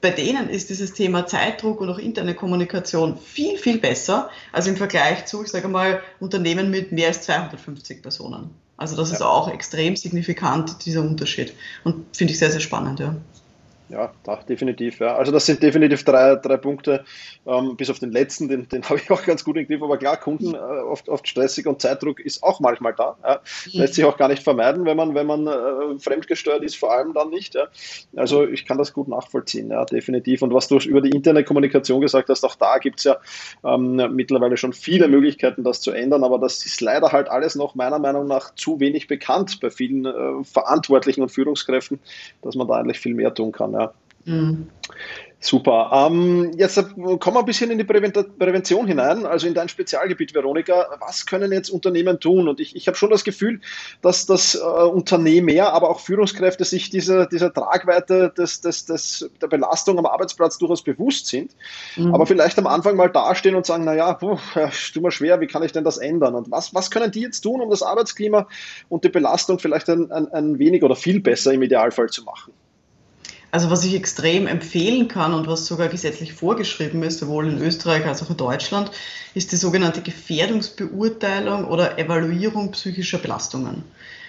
bei 0.00 0.10
denen 0.10 0.48
ist 0.48 0.70
dieses 0.70 0.92
Thema 0.92 1.26
Zeitdruck 1.26 1.80
und 1.80 1.90
auch 1.90 1.98
interne 1.98 2.34
Kommunikation 2.34 3.18
viel, 3.18 3.58
viel 3.58 3.78
besser 3.78 4.30
als 4.52 4.66
im 4.66 4.76
Vergleich 4.76 5.26
zu, 5.26 5.42
ich 5.42 5.48
sage 5.48 5.68
mal, 5.68 6.02
Unternehmen 6.20 6.70
mit 6.70 6.92
mehr 6.92 7.08
als 7.08 7.22
250 7.22 8.02
Personen. 8.02 8.50
Also 8.76 8.96
das 8.96 9.10
ja. 9.10 9.16
ist 9.16 9.22
auch 9.22 9.48
extrem 9.52 9.96
signifikant, 9.96 10.84
dieser 10.84 11.00
Unterschied. 11.00 11.54
Und 11.84 12.16
finde 12.16 12.32
ich 12.32 12.38
sehr, 12.38 12.50
sehr 12.50 12.60
spannend, 12.60 13.00
ja. 13.00 13.16
Ja, 13.88 14.12
da, 14.24 14.36
definitiv. 14.36 14.98
Ja. 14.98 15.14
Also 15.16 15.30
das 15.30 15.46
sind 15.46 15.62
definitiv 15.62 16.02
drei, 16.02 16.34
drei 16.34 16.56
Punkte, 16.56 17.04
ähm, 17.46 17.76
bis 17.76 17.88
auf 17.88 18.00
den 18.00 18.10
letzten, 18.10 18.48
den, 18.48 18.68
den 18.68 18.82
habe 18.88 18.98
ich 18.98 19.10
auch 19.10 19.24
ganz 19.24 19.44
gut 19.44 19.56
im 19.56 19.66
Griff. 19.66 19.82
Aber 19.82 19.96
klar, 19.96 20.16
Kunden 20.16 20.54
äh, 20.54 20.58
oft, 20.58 21.08
oft 21.08 21.28
stressig 21.28 21.66
und 21.66 21.80
Zeitdruck 21.80 22.18
ist 22.18 22.42
auch 22.42 22.58
manchmal 22.58 22.94
da. 22.94 23.16
Ja. 23.22 23.40
Mhm. 23.72 23.80
Lässt 23.80 23.94
sich 23.94 24.04
auch 24.04 24.16
gar 24.16 24.28
nicht 24.28 24.42
vermeiden, 24.42 24.84
wenn 24.86 24.96
man, 24.96 25.14
wenn 25.14 25.26
man 25.26 25.46
äh, 25.46 25.98
fremdgesteuert 26.00 26.64
ist, 26.64 26.76
vor 26.76 26.92
allem 26.92 27.14
dann 27.14 27.30
nicht. 27.30 27.54
Ja. 27.54 27.68
Also 28.16 28.46
ich 28.46 28.66
kann 28.66 28.76
das 28.76 28.92
gut 28.92 29.06
nachvollziehen, 29.06 29.70
ja, 29.70 29.84
definitiv. 29.84 30.42
Und 30.42 30.52
was 30.52 30.66
du 30.66 30.78
über 30.78 31.00
die 31.00 31.10
interne 31.10 31.44
Kommunikation 31.44 32.00
gesagt 32.00 32.28
hast, 32.28 32.44
auch 32.44 32.56
da 32.56 32.78
gibt 32.78 32.98
es 32.98 33.04
ja 33.04 33.18
ähm, 33.64 33.96
mittlerweile 34.14 34.56
schon 34.56 34.72
viele 34.72 35.06
Möglichkeiten, 35.06 35.62
das 35.62 35.80
zu 35.80 35.92
ändern. 35.92 36.24
Aber 36.24 36.40
das 36.40 36.66
ist 36.66 36.80
leider 36.80 37.12
halt 37.12 37.28
alles 37.28 37.54
noch 37.54 37.76
meiner 37.76 38.00
Meinung 38.00 38.26
nach 38.26 38.52
zu 38.56 38.80
wenig 38.80 39.06
bekannt 39.06 39.60
bei 39.60 39.70
vielen 39.70 40.06
äh, 40.06 40.44
Verantwortlichen 40.44 41.22
und 41.22 41.28
Führungskräften, 41.28 42.00
dass 42.42 42.56
man 42.56 42.66
da 42.66 42.74
eigentlich 42.74 42.98
viel 42.98 43.14
mehr 43.14 43.32
tun 43.32 43.52
kann. 43.52 43.75
Mhm. 44.26 44.68
Super. 45.38 45.90
Ähm, 45.92 46.52
jetzt 46.56 46.76
kommen 46.76 47.20
wir 47.20 47.38
ein 47.38 47.44
bisschen 47.44 47.70
in 47.70 47.78
die 47.78 47.84
Prävention 47.84 48.86
hinein, 48.86 49.26
also 49.26 49.46
in 49.46 49.54
dein 49.54 49.68
Spezialgebiet, 49.68 50.34
Veronika. 50.34 50.86
Was 50.98 51.26
können 51.26 51.52
jetzt 51.52 51.68
Unternehmen 51.68 52.18
tun? 52.18 52.48
Und 52.48 52.58
ich, 52.58 52.74
ich 52.74 52.88
habe 52.88 52.96
schon 52.96 53.10
das 53.10 53.22
Gefühl, 53.22 53.60
dass 54.00 54.26
das 54.26 54.56
äh, 54.56 54.58
Unternehmer, 54.58 55.72
aber 55.72 55.90
auch 55.90 56.00
Führungskräfte 56.00 56.64
sich 56.64 56.90
dieser, 56.90 57.26
dieser 57.26 57.52
Tragweite 57.52 58.32
des, 58.36 58.62
des, 58.62 58.86
des, 58.86 59.30
der 59.40 59.46
Belastung 59.46 59.98
am 59.98 60.06
Arbeitsplatz 60.06 60.58
durchaus 60.58 60.82
bewusst 60.82 61.26
sind, 61.28 61.54
mhm. 61.96 62.14
aber 62.14 62.26
vielleicht 62.26 62.58
am 62.58 62.66
Anfang 62.66 62.96
mal 62.96 63.10
dastehen 63.10 63.54
und 63.54 63.66
sagen, 63.66 63.84
naja, 63.84 64.14
puh, 64.14 64.38
tut 64.92 65.02
mir 65.02 65.12
schwer, 65.12 65.40
wie 65.40 65.46
kann 65.46 65.62
ich 65.62 65.72
denn 65.72 65.84
das 65.84 65.98
ändern? 65.98 66.34
Und 66.34 66.50
was, 66.50 66.74
was 66.74 66.90
können 66.90 67.12
die 67.12 67.20
jetzt 67.20 67.42
tun, 67.42 67.60
um 67.60 67.70
das 67.70 67.82
Arbeitsklima 67.82 68.48
und 68.88 69.04
die 69.04 69.10
Belastung 69.10 69.58
vielleicht 69.58 69.88
ein, 69.90 70.10
ein, 70.10 70.32
ein 70.32 70.58
wenig 70.58 70.82
oder 70.82 70.96
viel 70.96 71.20
besser 71.20 71.52
im 71.52 71.62
Idealfall 71.62 72.08
zu 72.08 72.24
machen? 72.24 72.52
Also 73.50 73.70
was 73.70 73.84
ich 73.84 73.94
extrem 73.94 74.46
empfehlen 74.46 75.08
kann 75.08 75.32
und 75.32 75.46
was 75.46 75.66
sogar 75.66 75.88
gesetzlich 75.88 76.32
vorgeschrieben 76.32 77.02
ist, 77.02 77.20
sowohl 77.20 77.48
in 77.48 77.58
Österreich 77.62 78.04
als 78.04 78.22
auch 78.22 78.30
in 78.30 78.36
Deutschland, 78.36 78.90
ist 79.34 79.52
die 79.52 79.56
sogenannte 79.56 80.02
Gefährdungsbeurteilung 80.02 81.66
oder 81.66 81.98
Evaluierung 81.98 82.72
psychischer 82.72 83.18
Belastungen. 83.18 83.84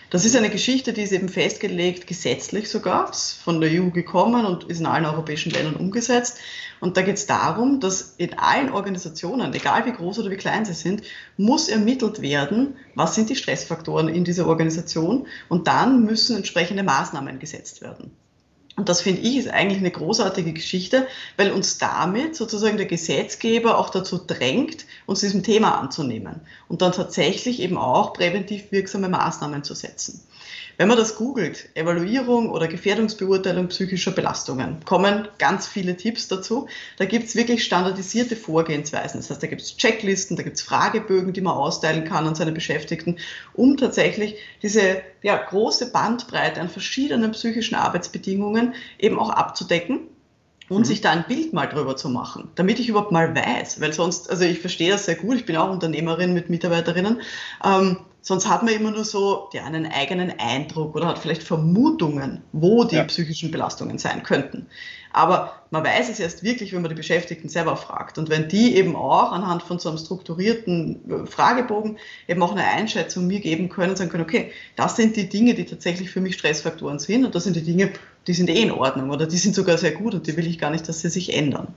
Das 0.09 0.23
ist 0.23 0.37
eine 0.37 0.49
Geschichte, 0.49 0.93
die 0.93 1.01
ist 1.01 1.11
eben 1.11 1.27
festgelegt, 1.27 2.07
gesetzlich 2.07 2.69
sogar, 2.69 3.11
von 3.13 3.59
der 3.59 3.69
EU 3.71 3.89
gekommen 3.89 4.45
und 4.45 4.63
ist 4.65 4.79
in 4.79 4.85
allen 4.85 5.05
europäischen 5.05 5.51
Ländern 5.51 5.75
umgesetzt. 5.75 6.37
Und 6.79 6.95
da 6.95 7.01
geht 7.01 7.17
es 7.17 7.25
darum, 7.25 7.81
dass 7.81 8.13
in 8.17 8.37
allen 8.39 8.71
Organisationen, 8.71 9.53
egal 9.53 9.85
wie 9.85 9.91
groß 9.91 10.19
oder 10.19 10.31
wie 10.31 10.37
klein 10.37 10.63
sie 10.63 10.73
sind, 10.73 11.01
muss 11.35 11.67
ermittelt 11.67 12.21
werden, 12.21 12.77
was 12.95 13.15
sind 13.15 13.29
die 13.29 13.35
Stressfaktoren 13.35 14.07
in 14.07 14.23
dieser 14.23 14.47
Organisation 14.47 15.27
und 15.49 15.67
dann 15.67 16.05
müssen 16.05 16.37
entsprechende 16.37 16.83
Maßnahmen 16.83 17.39
gesetzt 17.39 17.81
werden. 17.81 18.11
Und 18.77 18.89
das 18.89 19.01
finde 19.01 19.21
ich 19.21 19.37
ist 19.37 19.49
eigentlich 19.49 19.79
eine 19.79 19.89
großartige 19.89 20.53
Geschichte, 20.53 21.07
weil 21.35 21.51
uns 21.51 21.79
damit 21.79 22.35
sozusagen 22.35 22.77
der 22.77 22.85
Gesetzgeber 22.85 23.79
auch 23.79 23.89
dazu 23.89 24.19
drängt, 24.19 24.85
uns 25.07 25.21
diesem 25.21 25.41
Thema 25.41 25.79
anzunehmen 25.79 26.41
und 26.67 26.83
dann 26.83 26.91
tatsächlich 26.91 27.59
eben 27.59 27.77
auch 27.77 28.13
präventiv 28.13 28.71
wirksame 28.71 29.09
Maßnahmen 29.09 29.63
zu 29.63 29.73
setzen. 29.73 30.21
Wenn 30.77 30.87
man 30.87 30.97
das 30.97 31.15
googelt, 31.15 31.69
Evaluierung 31.73 32.51
oder 32.51 32.67
Gefährdungsbeurteilung 32.67 33.67
psychischer 33.69 34.11
Belastungen, 34.11 34.85
kommen 34.85 35.27
ganz 35.39 35.67
viele 35.67 35.97
Tipps 35.97 36.27
dazu. 36.27 36.67
Da 36.97 37.05
gibt 37.05 37.25
es 37.25 37.35
wirklich 37.35 37.63
standardisierte 37.63 38.35
Vorgehensweisen. 38.35 39.19
Das 39.19 39.31
heißt, 39.31 39.41
da 39.41 39.47
gibt 39.47 39.61
es 39.61 39.75
Checklisten, 39.75 40.37
da 40.37 40.43
gibt 40.43 40.57
es 40.57 40.61
Fragebögen, 40.61 41.33
die 41.33 41.41
man 41.41 41.57
austeilen 41.57 42.05
kann 42.05 42.27
an 42.27 42.35
seine 42.35 42.51
Beschäftigten, 42.51 43.17
um 43.53 43.77
tatsächlich 43.77 44.35
diese 44.61 45.01
ja, 45.23 45.35
große 45.35 45.91
Bandbreite 45.91 46.61
an 46.61 46.69
verschiedenen 46.69 47.31
psychischen 47.31 47.73
Arbeitsbedingungen 47.73 48.75
eben 48.99 49.17
auch 49.17 49.31
abzudecken 49.31 50.01
und 50.69 50.81
mhm. 50.81 50.85
sich 50.85 51.01
da 51.01 51.11
ein 51.11 51.25
Bild 51.27 51.53
mal 51.53 51.67
drüber 51.67 51.95
zu 51.95 52.09
machen, 52.09 52.49
damit 52.55 52.79
ich 52.79 52.89
überhaupt 52.89 53.11
mal 53.11 53.35
weiß, 53.35 53.81
weil 53.81 53.93
sonst, 53.93 54.29
also 54.29 54.43
ich 54.43 54.59
verstehe 54.59 54.91
das 54.91 55.05
sehr 55.05 55.15
gut, 55.15 55.37
ich 55.37 55.45
bin 55.45 55.57
auch 55.57 55.71
Unternehmerin 55.71 56.33
mit 56.33 56.49
Mitarbeiterinnen, 56.49 57.21
ähm, 57.63 57.97
Sonst 58.27 58.49
hat 58.49 58.61
man 58.61 58.73
immer 58.73 58.91
nur 58.91 59.05
so 59.05 59.47
ja, 59.53 59.63
einen 59.63 59.85
eigenen 59.85 60.37
Eindruck 60.37 60.97
oder 60.97 61.07
hat 61.07 61.17
vielleicht 61.17 61.43
Vermutungen, 61.43 62.43
wo 62.51 62.83
die 62.83 62.97
ja. 62.97 63.05
psychischen 63.05 63.51
Belastungen 63.51 63.99
sein 63.99 64.21
könnten. 64.21 64.67
Aber 65.13 65.53
man 65.71 65.85
weiß 65.85 66.09
es 66.09 66.19
erst 66.19 66.43
wirklich, 66.43 66.73
wenn 66.73 66.81
man 66.81 66.89
die 66.89 66.95
Beschäftigten 66.95 67.47
selber 67.47 67.77
fragt. 67.77 68.17
Und 68.17 68.29
wenn 68.29 68.49
die 68.49 68.75
eben 68.75 68.97
auch 68.97 69.31
anhand 69.31 69.63
von 69.63 69.79
so 69.79 69.87
einem 69.87 69.97
strukturierten 69.97 71.23
äh, 71.23 71.25
Fragebogen 71.25 71.99
eben 72.27 72.43
auch 72.43 72.51
eine 72.51 72.65
Einschätzung 72.65 73.27
mir 73.27 73.39
geben 73.39 73.69
können, 73.69 73.95
sagen 73.95 74.09
können, 74.09 74.25
okay, 74.25 74.51
das 74.75 74.97
sind 74.97 75.15
die 75.15 75.29
Dinge, 75.29 75.53
die 75.53 75.63
tatsächlich 75.63 76.09
für 76.09 76.19
mich 76.19 76.35
Stressfaktoren 76.35 76.99
sind 76.99 77.23
und 77.23 77.33
das 77.33 77.45
sind 77.45 77.55
die 77.55 77.63
Dinge, 77.63 77.93
die 78.27 78.33
sind 78.33 78.49
eh 78.49 78.61
in 78.61 78.71
Ordnung 78.71 79.09
oder 79.09 79.25
die 79.25 79.37
sind 79.37 79.55
sogar 79.55 79.77
sehr 79.77 79.93
gut 79.93 80.13
und 80.13 80.27
die 80.27 80.35
will 80.35 80.47
ich 80.47 80.59
gar 80.59 80.71
nicht, 80.71 80.89
dass 80.89 80.99
sie 80.99 81.09
sich 81.09 81.33
ändern. 81.33 81.73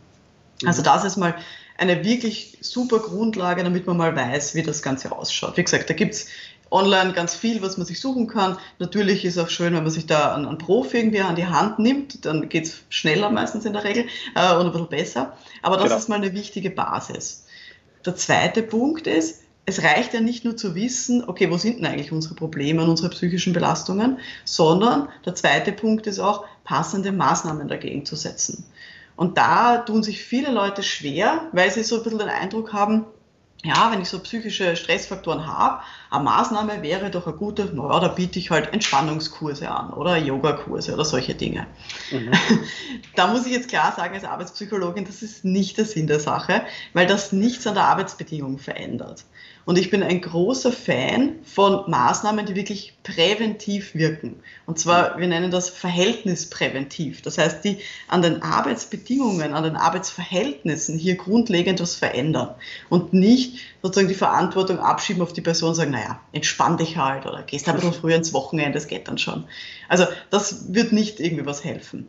Also 0.64 0.83
mhm. 0.83 0.85
das 0.85 1.05
ist 1.05 1.17
mal 1.17 1.35
eine 1.79 2.05
wirklich 2.05 2.59
super 2.61 2.99
Grundlage, 2.99 3.64
damit 3.64 3.87
man 3.87 3.97
mal 3.97 4.14
weiß, 4.14 4.55
wie 4.55 4.62
das 4.62 4.83
Ganze 4.83 5.12
ausschaut. 5.12 5.57
Wie 5.57 5.64
gesagt, 5.64 5.88
da 5.88 5.95
gibt 5.95 6.14
es 6.14 6.26
online 6.71 7.12
ganz 7.12 7.35
viel, 7.35 7.62
was 7.62 7.79
man 7.79 7.87
sich 7.87 8.00
suchen 8.00 8.26
kann. 8.26 8.57
Natürlich 8.79 9.25
ist 9.25 9.37
es 9.37 9.43
auch 9.43 9.49
schön, 9.49 9.75
wenn 9.75 9.83
man 9.83 9.90
sich 9.90 10.07
da 10.07 10.35
einen, 10.35 10.47
einen 10.47 10.59
Profi 10.59 10.99
irgendwie 10.99 11.21
an 11.21 11.35
die 11.35 11.47
Hand 11.47 11.79
nimmt, 11.79 12.25
dann 12.25 12.49
geht 12.49 12.67
es 12.67 12.83
schneller 12.90 13.31
meistens 13.31 13.64
in 13.64 13.73
der 13.73 13.85
Regel 13.85 14.07
äh, 14.35 14.55
und 14.55 14.67
ein 14.67 14.73
bisschen 14.73 14.88
besser. 14.88 15.37
Aber 15.62 15.76
das 15.76 15.87
genau. 15.87 15.97
ist 15.97 16.09
mal 16.09 16.17
eine 16.17 16.33
wichtige 16.35 16.71
Basis. 16.71 17.47
Der 18.05 18.14
zweite 18.14 18.62
Punkt 18.62 19.07
ist, 19.07 19.43
es 19.67 19.83
reicht 19.83 20.14
ja 20.14 20.21
nicht 20.21 20.45
nur 20.45 20.57
zu 20.57 20.75
wissen, 20.75 21.25
okay, 21.26 21.50
wo 21.50 21.57
sind 21.57 21.79
denn 21.79 21.87
eigentlich 21.87 22.12
unsere 22.12 22.35
Probleme 22.35 22.83
und 22.83 22.88
unsere 22.88 23.11
psychischen 23.11 23.52
Belastungen, 23.52 24.19
sondern 24.45 25.09
der 25.25 25.35
zweite 25.35 25.73
Punkt 25.73 26.07
ist 26.07 26.19
auch, 26.19 26.45
passende 26.64 27.12
Maßnahmen 27.12 27.69
dagegen 27.69 28.05
zu 28.05 28.17
setzen. 28.17 28.64
Und 29.21 29.37
da 29.37 29.77
tun 29.77 30.03
sich 30.03 30.25
viele 30.25 30.50
Leute 30.50 30.83
schwer, 30.83 31.50
weil 31.53 31.71
sie 31.71 31.83
so 31.83 31.99
ein 31.99 32.05
bisschen 32.05 32.21
den 32.21 32.31
Eindruck 32.31 32.73
haben, 32.73 33.05
ja, 33.62 33.93
wenn 33.93 34.00
ich 34.00 34.09
so 34.09 34.19
psychische 34.21 34.77
Stressfaktoren 34.77 35.47
habe, 35.47 35.83
eine 36.11 36.25
Maßnahme 36.25 36.83
wäre 36.83 37.11
doch 37.11 37.27
eine 37.27 37.37
gute, 37.37 37.67
naja, 37.67 38.00
da 38.00 38.09
biete 38.09 38.39
ich 38.39 38.50
halt 38.50 38.73
Entspannungskurse 38.73 39.71
an 39.71 39.93
oder 39.93 40.17
Yogakurse 40.17 40.95
oder 40.95 41.05
solche 41.05 41.35
Dinge. 41.35 41.67
Mhm. 42.11 42.31
Da 43.15 43.27
muss 43.27 43.45
ich 43.45 43.53
jetzt 43.53 43.69
klar 43.69 43.93
sagen, 43.95 44.15
als 44.15 44.25
Arbeitspsychologin, 44.25 45.05
das 45.05 45.21
ist 45.21 45.45
nicht 45.45 45.77
der 45.77 45.85
Sinn 45.85 46.07
der 46.07 46.21
Sache, 46.21 46.62
weil 46.95 47.07
das 47.07 47.33
nichts 47.33 47.67
an 47.67 47.75
der 47.75 47.85
Arbeitsbedingung 47.85 48.57
verändert. 48.57 49.27
Und 49.71 49.79
ich 49.79 49.89
bin 49.89 50.03
ein 50.03 50.21
großer 50.21 50.73
Fan 50.73 51.37
von 51.45 51.89
Maßnahmen, 51.89 52.45
die 52.45 52.57
wirklich 52.57 52.99
präventiv 53.05 53.95
wirken. 53.95 54.41
Und 54.67 54.81
zwar, 54.81 55.17
wir 55.21 55.29
nennen 55.29 55.53
das 55.53 55.71
verhältnispräventiv. 55.71 57.23
Das 57.23 57.39
heißt, 57.39 57.65
die 57.65 57.79
an 58.09 58.21
den 58.21 58.43
Arbeitsbedingungen, 58.43 59.55
an 59.55 59.62
den 59.62 59.77
Arbeitsverhältnissen 59.77 60.99
hier 60.99 61.15
grundlegend 61.15 61.81
was 61.81 61.95
verändern. 61.95 62.57
Und 62.89 63.12
nicht 63.12 63.61
sozusagen 63.81 64.09
die 64.09 64.17
Verantwortung 64.17 64.81
abschieben 64.81 65.23
auf 65.23 65.35
die 65.35 65.41
Person 65.41 65.69
und 65.69 65.75
sagen, 65.77 65.93
naja, 65.93 66.19
entspann 66.33 66.77
dich 66.77 66.97
halt 66.97 67.27
oder 67.27 67.45
gehst 67.45 67.69
ein 67.69 67.77
bisschen 67.77 67.93
früher 67.93 68.17
ins 68.17 68.33
Wochenende, 68.33 68.73
das 68.73 68.89
geht 68.89 69.07
dann 69.07 69.19
schon. 69.19 69.45
Also 69.89 70.05
das 70.31 70.75
wird 70.75 70.91
nicht 70.91 71.21
irgendwie 71.21 71.47
was 71.47 71.62
helfen. 71.62 72.09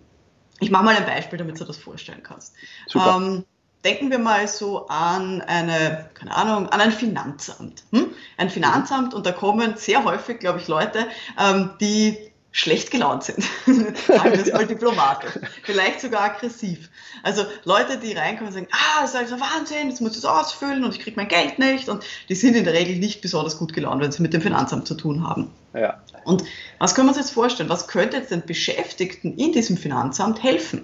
Ich 0.61 0.71
mache 0.71 0.83
mal 0.83 0.95
ein 0.95 1.05
Beispiel, 1.05 1.37
damit 1.37 1.59
du 1.59 1.65
das 1.65 1.77
vorstellen 1.77 2.23
kannst. 2.23 2.55
Super. 2.87 3.17
Ähm, 3.21 3.43
denken 3.83 4.11
wir 4.11 4.19
mal 4.19 4.47
so 4.47 4.87
an 4.87 5.41
eine, 5.41 6.09
keine 6.13 6.35
Ahnung, 6.35 6.69
an 6.69 6.81
ein 6.81 6.91
Finanzamt. 6.91 7.83
Hm? 7.91 8.11
Ein 8.37 8.49
Finanzamt 8.49 9.13
und 9.13 9.25
da 9.25 9.31
kommen 9.31 9.75
sehr 9.77 10.03
häufig, 10.03 10.39
glaube 10.39 10.59
ich, 10.59 10.67
Leute, 10.67 11.07
ähm, 11.39 11.71
die 11.79 12.17
schlecht 12.51 12.91
gelaunt 12.91 13.23
sind. 13.23 13.43
Sagen 13.65 14.31
wir 14.31 14.41
es 14.41 14.51
mal 14.51 14.67
diplomatisch. 14.67 15.31
Vielleicht 15.63 16.01
sogar 16.01 16.23
aggressiv. 16.23 16.89
Also 17.23 17.45
Leute, 17.63 17.97
die 17.97 18.11
reinkommen 18.11 18.47
und 18.47 18.53
sagen, 18.53 18.67
ah, 18.71 19.01
das 19.01 19.11
ist 19.11 19.15
also 19.15 19.39
Wahnsinn, 19.39 19.89
jetzt 19.89 20.01
muss 20.01 20.15
ich 20.15 20.21
das 20.21 20.29
ausfüllen 20.29 20.83
und 20.83 20.93
ich 20.93 20.99
kriege 20.99 21.15
mein 21.15 21.29
Geld 21.29 21.59
nicht. 21.59 21.87
Und 21.87 22.03
die 22.27 22.35
sind 22.35 22.55
in 22.55 22.65
der 22.65 22.73
Regel 22.73 22.97
nicht 22.97 23.21
besonders 23.21 23.57
gut 23.57 23.73
gelaunt, 23.73 24.01
wenn 24.01 24.11
sie 24.11 24.21
mit 24.21 24.33
dem 24.33 24.41
Finanzamt 24.41 24.85
zu 24.85 24.95
tun 24.95 25.25
haben. 25.25 25.49
Ja. 25.73 26.01
Und 26.25 26.43
was 26.77 26.93
können 26.93 27.07
wir 27.07 27.11
uns 27.11 27.19
jetzt 27.19 27.31
vorstellen? 27.31 27.69
Was 27.69 27.87
könnte 27.87 28.17
jetzt 28.17 28.31
den 28.31 28.45
Beschäftigten 28.45 29.37
in 29.37 29.53
diesem 29.53 29.77
Finanzamt 29.77 30.43
helfen? 30.43 30.83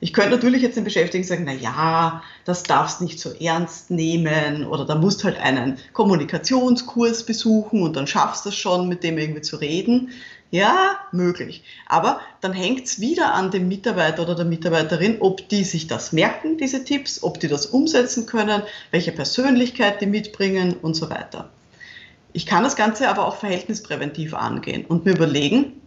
Ich 0.00 0.12
könnte 0.12 0.32
natürlich 0.32 0.62
jetzt 0.62 0.76
den 0.76 0.84
Beschäftigten 0.84 1.26
sagen, 1.26 1.44
na 1.46 1.52
ja, 1.52 2.22
das 2.44 2.62
darfst 2.62 3.00
nicht 3.00 3.18
so 3.18 3.32
ernst 3.32 3.90
nehmen 3.90 4.66
oder 4.66 4.84
da 4.84 4.96
musst 4.96 5.24
halt 5.24 5.38
einen 5.38 5.78
Kommunikationskurs 5.92 7.24
besuchen 7.24 7.82
und 7.82 7.96
dann 7.96 8.06
schaffst 8.06 8.44
du 8.44 8.50
es 8.50 8.56
schon, 8.56 8.88
mit 8.88 9.02
dem 9.02 9.18
irgendwie 9.18 9.40
zu 9.40 9.56
reden. 9.56 10.10
Ja, 10.50 10.98
möglich. 11.10 11.64
Aber 11.86 12.20
dann 12.40 12.52
hängt 12.52 12.86
es 12.86 13.00
wieder 13.00 13.34
an 13.34 13.50
dem 13.50 13.66
Mitarbeiter 13.66 14.22
oder 14.22 14.36
der 14.36 14.44
Mitarbeiterin, 14.44 15.16
ob 15.20 15.48
die 15.48 15.64
sich 15.64 15.88
das 15.88 16.12
merken, 16.12 16.58
diese 16.58 16.84
Tipps, 16.84 17.22
ob 17.22 17.40
die 17.40 17.48
das 17.48 17.66
umsetzen 17.66 18.26
können, 18.26 18.62
welche 18.90 19.10
Persönlichkeit 19.10 20.00
die 20.00 20.06
mitbringen 20.06 20.76
und 20.80 20.94
so 20.94 21.10
weiter. 21.10 21.50
Ich 22.32 22.46
kann 22.46 22.62
das 22.62 22.76
Ganze 22.76 23.08
aber 23.08 23.26
auch 23.26 23.36
verhältnispräventiv 23.36 24.34
angehen 24.34 24.84
und 24.84 25.04
mir 25.04 25.12
überlegen, 25.12 25.80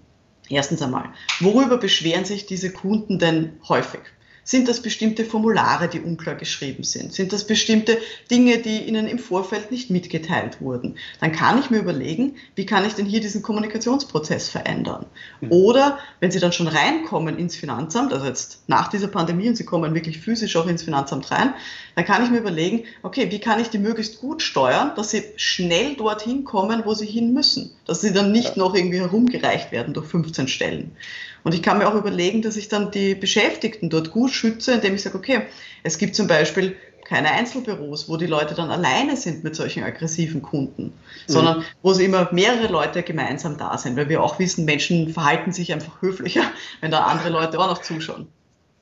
erstens 0.49 0.81
einmal, 0.81 1.09
worüber 1.39 1.77
beschweren 1.77 2.25
sich 2.25 2.45
diese 2.45 2.71
Kunden 2.71 3.19
denn 3.19 3.53
häufig? 3.67 4.01
Sind 4.47 4.69
das 4.69 4.81
bestimmte 4.81 5.25
Formulare, 5.25 5.89
die 5.89 5.99
unklar 5.99 6.35
geschrieben 6.35 6.85
sind? 6.85 7.11
Sind 7.13 7.33
das 7.33 7.45
bestimmte 7.45 7.97
Dinge, 8.31 8.59
die 8.59 8.83
Ihnen 8.83 9.05
im 9.05 9.19
Vorfeld 9.19 9.71
nicht 9.71 9.89
mitgeteilt 9.89 10.61
wurden? 10.61 10.95
Dann 11.19 11.33
kann 11.33 11.59
ich 11.59 11.69
mir 11.69 11.79
überlegen, 11.79 12.37
wie 12.55 12.65
kann 12.65 12.85
ich 12.85 12.93
denn 12.93 13.05
hier 13.05 13.19
diesen 13.19 13.41
Kommunikationsprozess 13.41 14.47
verändern? 14.47 15.05
Mhm. 15.41 15.51
Oder 15.51 15.99
wenn 16.21 16.31
Sie 16.31 16.39
dann 16.39 16.53
schon 16.53 16.69
reinkommen 16.69 17.37
ins 17.37 17.57
Finanzamt, 17.57 18.13
also 18.13 18.25
jetzt 18.25 18.61
nach 18.67 18.87
dieser 18.87 19.09
Pandemie 19.09 19.49
und 19.49 19.57
Sie 19.57 19.65
kommen 19.65 19.93
wirklich 19.93 20.19
physisch 20.19 20.55
auch 20.55 20.67
ins 20.67 20.83
Finanzamt 20.83 21.29
rein, 21.29 21.53
dann 21.97 22.05
kann 22.05 22.23
ich 22.23 22.29
mir 22.29 22.37
überlegen, 22.37 22.83
okay, 23.01 23.31
wie 23.31 23.39
kann 23.39 23.59
ich 23.59 23.71
die 23.71 23.79
möglichst 23.79 24.21
gut 24.21 24.43
steuern, 24.43 24.91
dass 24.95 25.09
Sie 25.09 25.23
schnell 25.35 25.95
dorthin 25.95 26.43
kommen, 26.43 26.83
wo 26.85 26.93
Sie 26.93 27.07
hin 27.07 27.33
müssen? 27.33 27.71
Dass 27.87 28.01
Sie 28.01 28.13
dann 28.13 28.31
nicht 28.31 28.55
noch 28.55 28.75
irgendwie 28.75 28.99
herumgereicht 28.99 29.71
werden 29.71 29.95
durch 29.95 30.05
15 30.05 30.47
Stellen. 30.47 30.95
Und 31.43 31.55
ich 31.55 31.63
kann 31.63 31.79
mir 31.79 31.87
auch 31.87 31.95
überlegen, 31.95 32.43
dass 32.43 32.55
ich 32.55 32.67
dann 32.67 32.91
die 32.91 33.15
Beschäftigten 33.15 33.89
dort 33.89 34.11
gut 34.11 34.29
schütze, 34.29 34.73
indem 34.73 34.93
ich 34.93 35.01
sage, 35.01 35.17
okay, 35.17 35.41
es 35.81 35.97
gibt 35.97 36.15
zum 36.15 36.27
Beispiel 36.27 36.75
keine 37.03 37.31
Einzelbüros, 37.31 38.07
wo 38.07 38.17
die 38.17 38.27
Leute 38.27 38.53
dann 38.53 38.69
alleine 38.69 39.17
sind 39.17 39.43
mit 39.43 39.55
solchen 39.55 39.83
aggressiven 39.83 40.43
Kunden, 40.43 40.83
mhm. 40.83 40.91
sondern 41.25 41.65
wo 41.81 41.93
sie 41.93 42.05
immer 42.05 42.29
mehrere 42.31 42.67
Leute 42.71 43.01
gemeinsam 43.01 43.57
da 43.57 43.75
sind, 43.75 43.97
weil 43.97 44.07
wir 44.07 44.21
auch 44.21 44.37
wissen, 44.37 44.65
Menschen 44.65 45.13
verhalten 45.13 45.51
sich 45.51 45.73
einfach 45.73 45.99
höflicher, 45.99 46.43
wenn 46.79 46.91
da 46.91 47.05
andere 47.05 47.29
Leute 47.29 47.57
auch 47.57 47.71
noch 47.71 47.81
zuschauen. 47.81 48.27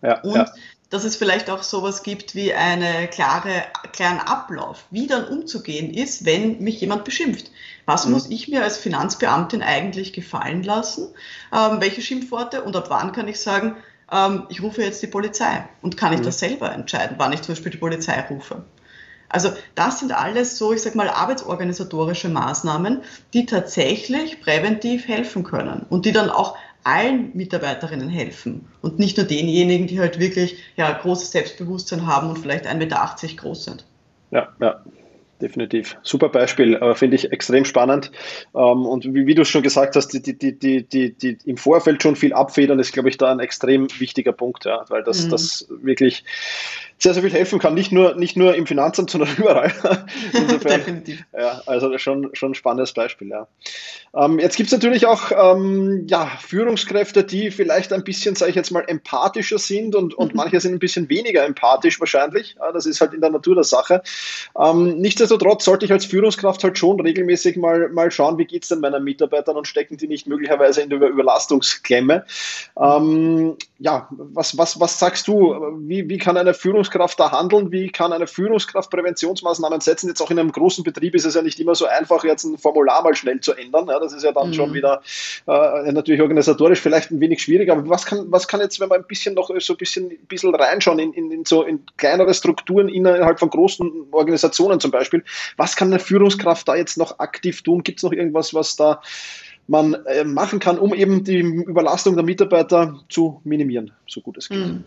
Ja, 0.01 0.19
und 0.21 0.35
ja. 0.35 0.45
Dass 0.95 1.03
es 1.03 1.17
vielleicht 1.17 1.49
auch 1.49 1.61
sowas 1.61 2.03
gibt 2.03 2.35
wie 2.35 2.53
einen 2.53 3.09
klare, 3.09 3.63
klaren 3.91 4.19
Ablauf, 4.19 4.85
wie 4.91 5.07
dann 5.07 5.27
umzugehen 5.27 5.93
ist, 5.93 6.23
wenn 6.23 6.59
mich 6.59 6.79
jemand 6.79 7.03
beschimpft. 7.03 7.51
Was 7.85 8.05
mhm. 8.05 8.13
muss 8.13 8.29
ich 8.29 8.47
mir 8.47 8.63
als 8.63 8.77
Finanzbeamtin 8.77 9.61
eigentlich 9.61 10.13
gefallen 10.13 10.63
lassen? 10.63 11.09
Ähm, 11.53 11.81
welche 11.81 12.01
Schimpfworte 12.01 12.63
und 12.63 12.77
ab 12.77 12.85
wann 12.87 13.11
kann 13.11 13.27
ich 13.27 13.41
sagen, 13.41 13.75
ähm, 14.09 14.43
ich 14.47 14.63
rufe 14.63 14.83
jetzt 14.83 15.03
die 15.03 15.07
Polizei 15.07 15.67
und 15.81 15.97
kann 15.97 16.13
ich 16.13 16.21
mhm. 16.21 16.25
das 16.25 16.39
selber 16.39 16.71
entscheiden, 16.71 17.15
wann 17.19 17.33
ich 17.33 17.41
zum 17.41 17.55
Beispiel 17.55 17.73
die 17.73 17.77
Polizei 17.77 18.17
rufe? 18.29 18.63
Also 19.27 19.51
das 19.73 19.99
sind 19.99 20.13
alles 20.13 20.57
so, 20.57 20.71
ich 20.71 20.81
sag 20.81 20.95
mal, 20.95 21.09
arbeitsorganisatorische 21.09 22.29
Maßnahmen, 22.29 23.01
die 23.33 23.45
tatsächlich 23.45 24.39
präventiv 24.39 25.09
helfen 25.09 25.43
können 25.43 25.85
und 25.89 26.05
die 26.05 26.13
dann 26.13 26.29
auch 26.29 26.55
allen 26.85 27.31
Mitarbeiterinnen 27.35 28.09
helfen 28.09 28.67
und 28.81 28.99
nicht 28.99 29.17
nur 29.17 29.25
denjenigen, 29.25 29.87
die 29.87 29.99
halt 29.99 30.19
wirklich 30.19 30.57
ja, 30.75 30.91
großes 30.91 31.31
Selbstbewusstsein 31.31 32.05
haben 32.05 32.29
und 32.29 32.39
vielleicht 32.39 32.67
1,80 32.67 32.75
Meter 32.75 33.09
groß 33.37 33.65
sind. 33.65 33.85
Ja, 34.31 34.49
ja, 34.59 34.83
definitiv. 35.41 35.97
Super 36.03 36.29
Beispiel, 36.29 36.75
äh, 36.75 36.95
finde 36.95 37.15
ich 37.15 37.31
extrem 37.31 37.65
spannend. 37.65 38.11
Ähm, 38.55 38.85
und 38.85 39.05
wie, 39.05 39.25
wie 39.27 39.35
du 39.35 39.45
schon 39.45 39.63
gesagt 39.63 39.95
hast, 39.95 40.09
die, 40.09 40.21
die, 40.21 40.57
die, 40.57 40.83
die, 40.83 41.13
die, 41.13 41.37
im 41.45 41.57
Vorfeld 41.57 42.01
schon 42.01 42.15
viel 42.15 42.33
abfedern, 42.33 42.79
ist, 42.79 42.93
glaube 42.93 43.09
ich, 43.09 43.17
da 43.17 43.31
ein 43.31 43.39
extrem 43.39 43.87
wichtiger 43.99 44.31
Punkt, 44.31 44.65
ja, 44.65 44.85
weil 44.89 45.03
das, 45.03 45.25
mhm. 45.25 45.29
das 45.31 45.67
wirklich 45.69 46.23
sehr, 46.97 47.13
sehr 47.13 47.23
viel 47.23 47.33
helfen 47.33 47.59
kann. 47.59 47.73
Nicht 47.73 47.91
nur, 47.91 48.15
nicht 48.15 48.37
nur 48.37 48.55
im 48.55 48.65
Finanzamt, 48.65 49.09
sondern 49.11 49.35
überall. 49.37 49.73
Insofern, 50.33 50.79
Definitiv. 50.79 51.23
Ja, 51.33 51.61
also 51.65 51.97
schon, 51.97 52.29
schon 52.33 52.51
ein 52.51 52.55
spannendes 52.55 52.93
Beispiel, 52.93 53.29
ja. 53.29 53.47
Ähm, 54.15 54.39
jetzt 54.39 54.55
gibt 54.55 54.67
es 54.67 54.73
natürlich 54.73 55.05
auch 55.05 55.31
ähm, 55.31 56.05
ja, 56.07 56.31
Führungskräfte, 56.39 57.23
die 57.23 57.51
vielleicht 57.51 57.91
ein 57.91 58.03
bisschen, 58.03 58.35
sage 58.35 58.51
ich 58.51 58.55
jetzt 58.55 58.71
mal, 58.71 58.85
empathischer 58.87 59.59
sind 59.59 59.95
und, 59.95 60.13
und 60.13 60.33
mhm. 60.33 60.37
manche 60.37 60.59
sind 60.59 60.73
ein 60.73 60.79
bisschen 60.79 61.09
weniger 61.09 61.45
empathisch 61.45 61.99
wahrscheinlich. 61.99 62.55
Ja, 62.59 62.71
das 62.71 62.85
ist 62.85 63.01
halt 63.01 63.13
in 63.13 63.21
der 63.21 63.29
Natur 63.29 63.55
der 63.55 63.65
Sache. 63.65 64.01
Ähm, 64.57 64.99
nichtsdestotrotz 65.25 65.65
sollte 65.65 65.85
ich 65.85 65.91
als 65.91 66.05
Führungskraft 66.05 66.63
halt 66.63 66.77
schon 66.77 66.99
regelmäßig 66.99 67.57
mal, 67.57 67.89
mal 67.89 68.11
schauen, 68.11 68.37
wie 68.37 68.45
geht 68.45 68.63
es 68.63 68.69
denn 68.69 68.79
meinen 68.79 69.03
Mitarbeitern 69.03 69.57
und 69.57 69.67
stecken 69.67 69.97
die 69.97 70.07
nicht 70.07 70.27
möglicherweise 70.27 70.81
in 70.81 70.89
der 70.89 70.99
Überlastungsklemme. 71.01 72.25
Ähm, 72.79 73.57
ja, 73.79 74.07
was, 74.09 74.57
was, 74.57 74.79
was 74.79 74.99
sagst 74.99 75.27
du? 75.27 75.55
Wie, 75.79 76.07
wie 76.07 76.17
kann 76.17 76.37
eine 76.37 76.53
Führungskraft 76.53 77.19
da 77.19 77.31
handeln? 77.31 77.71
Wie 77.71 77.89
kann 77.89 78.13
eine 78.13 78.27
Führungskraft 78.27 78.91
Präventionsmaßnahmen 78.91 79.81
setzen? 79.81 80.07
Jetzt 80.07 80.21
auch 80.21 80.31
in 80.31 80.39
einem 80.39 80.51
großen 80.51 80.83
Betrieb 80.83 81.15
ist 81.15 81.25
es 81.25 81.35
ja 81.35 81.41
nicht 81.41 81.59
immer 81.59 81.75
so 81.75 81.85
einfach, 81.85 82.23
jetzt 82.23 82.43
ein 82.43 82.57
Formular 82.57 83.03
mal 83.03 83.15
schnell 83.15 83.39
zu 83.39 83.53
ändern. 83.53 83.87
Ja, 83.87 83.99
das 83.99 84.13
ist 84.13 84.23
ja 84.23 84.31
dann 84.31 84.49
mhm. 84.49 84.53
schon 84.53 84.73
wieder 84.73 85.01
äh, 85.47 85.91
natürlich 85.91 86.21
organisatorisch 86.21 86.79
vielleicht 86.79 87.11
ein 87.11 87.19
wenig 87.19 87.41
schwierig. 87.41 87.71
Aber 87.71 87.87
was 87.89 88.05
kann, 88.05 88.31
was 88.31 88.47
kann 88.47 88.61
jetzt, 88.61 88.79
wenn 88.79 88.89
man 88.89 89.01
ein 89.01 89.07
bisschen 89.07 89.33
noch 89.33 89.49
so 89.59 89.73
ein 89.73 89.77
bisschen, 89.77 90.11
ein 90.11 90.27
bisschen 90.27 90.53
reinschauen 90.53 90.99
in, 90.99 91.13
in, 91.13 91.31
in 91.31 91.45
so 91.45 91.63
in 91.63 91.85
kleinere 91.97 92.33
Strukturen 92.33 92.89
innerhalb 92.89 93.39
von 93.39 93.49
großen 93.49 94.07
Organisationen 94.11 94.79
zum 94.79 94.91
Beispiel, 94.91 95.14
was 95.57 95.75
kann 95.75 95.89
eine 95.89 95.99
Führungskraft 95.99 96.67
da 96.67 96.75
jetzt 96.75 96.97
noch 96.97 97.19
aktiv 97.19 97.61
tun? 97.61 97.83
Gibt 97.83 97.99
es 97.99 98.03
noch 98.03 98.11
irgendwas, 98.11 98.53
was 98.53 98.75
da 98.75 99.01
man 99.67 99.93
äh, 100.05 100.23
machen 100.23 100.59
kann, 100.59 100.77
um 100.77 100.93
eben 100.93 101.23
die 101.23 101.39
Überlastung 101.39 102.15
der 102.15 102.23
Mitarbeiter 102.23 102.99
zu 103.09 103.41
minimieren, 103.43 103.91
so 104.07 104.21
gut 104.21 104.37
es 104.37 104.49
geht. 104.49 104.59
Mhm. 104.59 104.83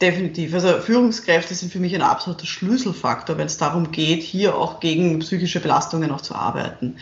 Definitiv. 0.00 0.52
Also 0.52 0.80
Führungskräfte 0.80 1.54
sind 1.54 1.72
für 1.72 1.78
mich 1.78 1.94
ein 1.94 2.02
absoluter 2.02 2.44
Schlüsselfaktor, 2.44 3.38
wenn 3.38 3.46
es 3.46 3.56
darum 3.56 3.92
geht, 3.92 4.22
hier 4.22 4.56
auch 4.56 4.80
gegen 4.80 5.20
psychische 5.20 5.60
Belastungen 5.60 6.08
noch 6.08 6.20
zu 6.20 6.34
arbeiten. 6.34 6.96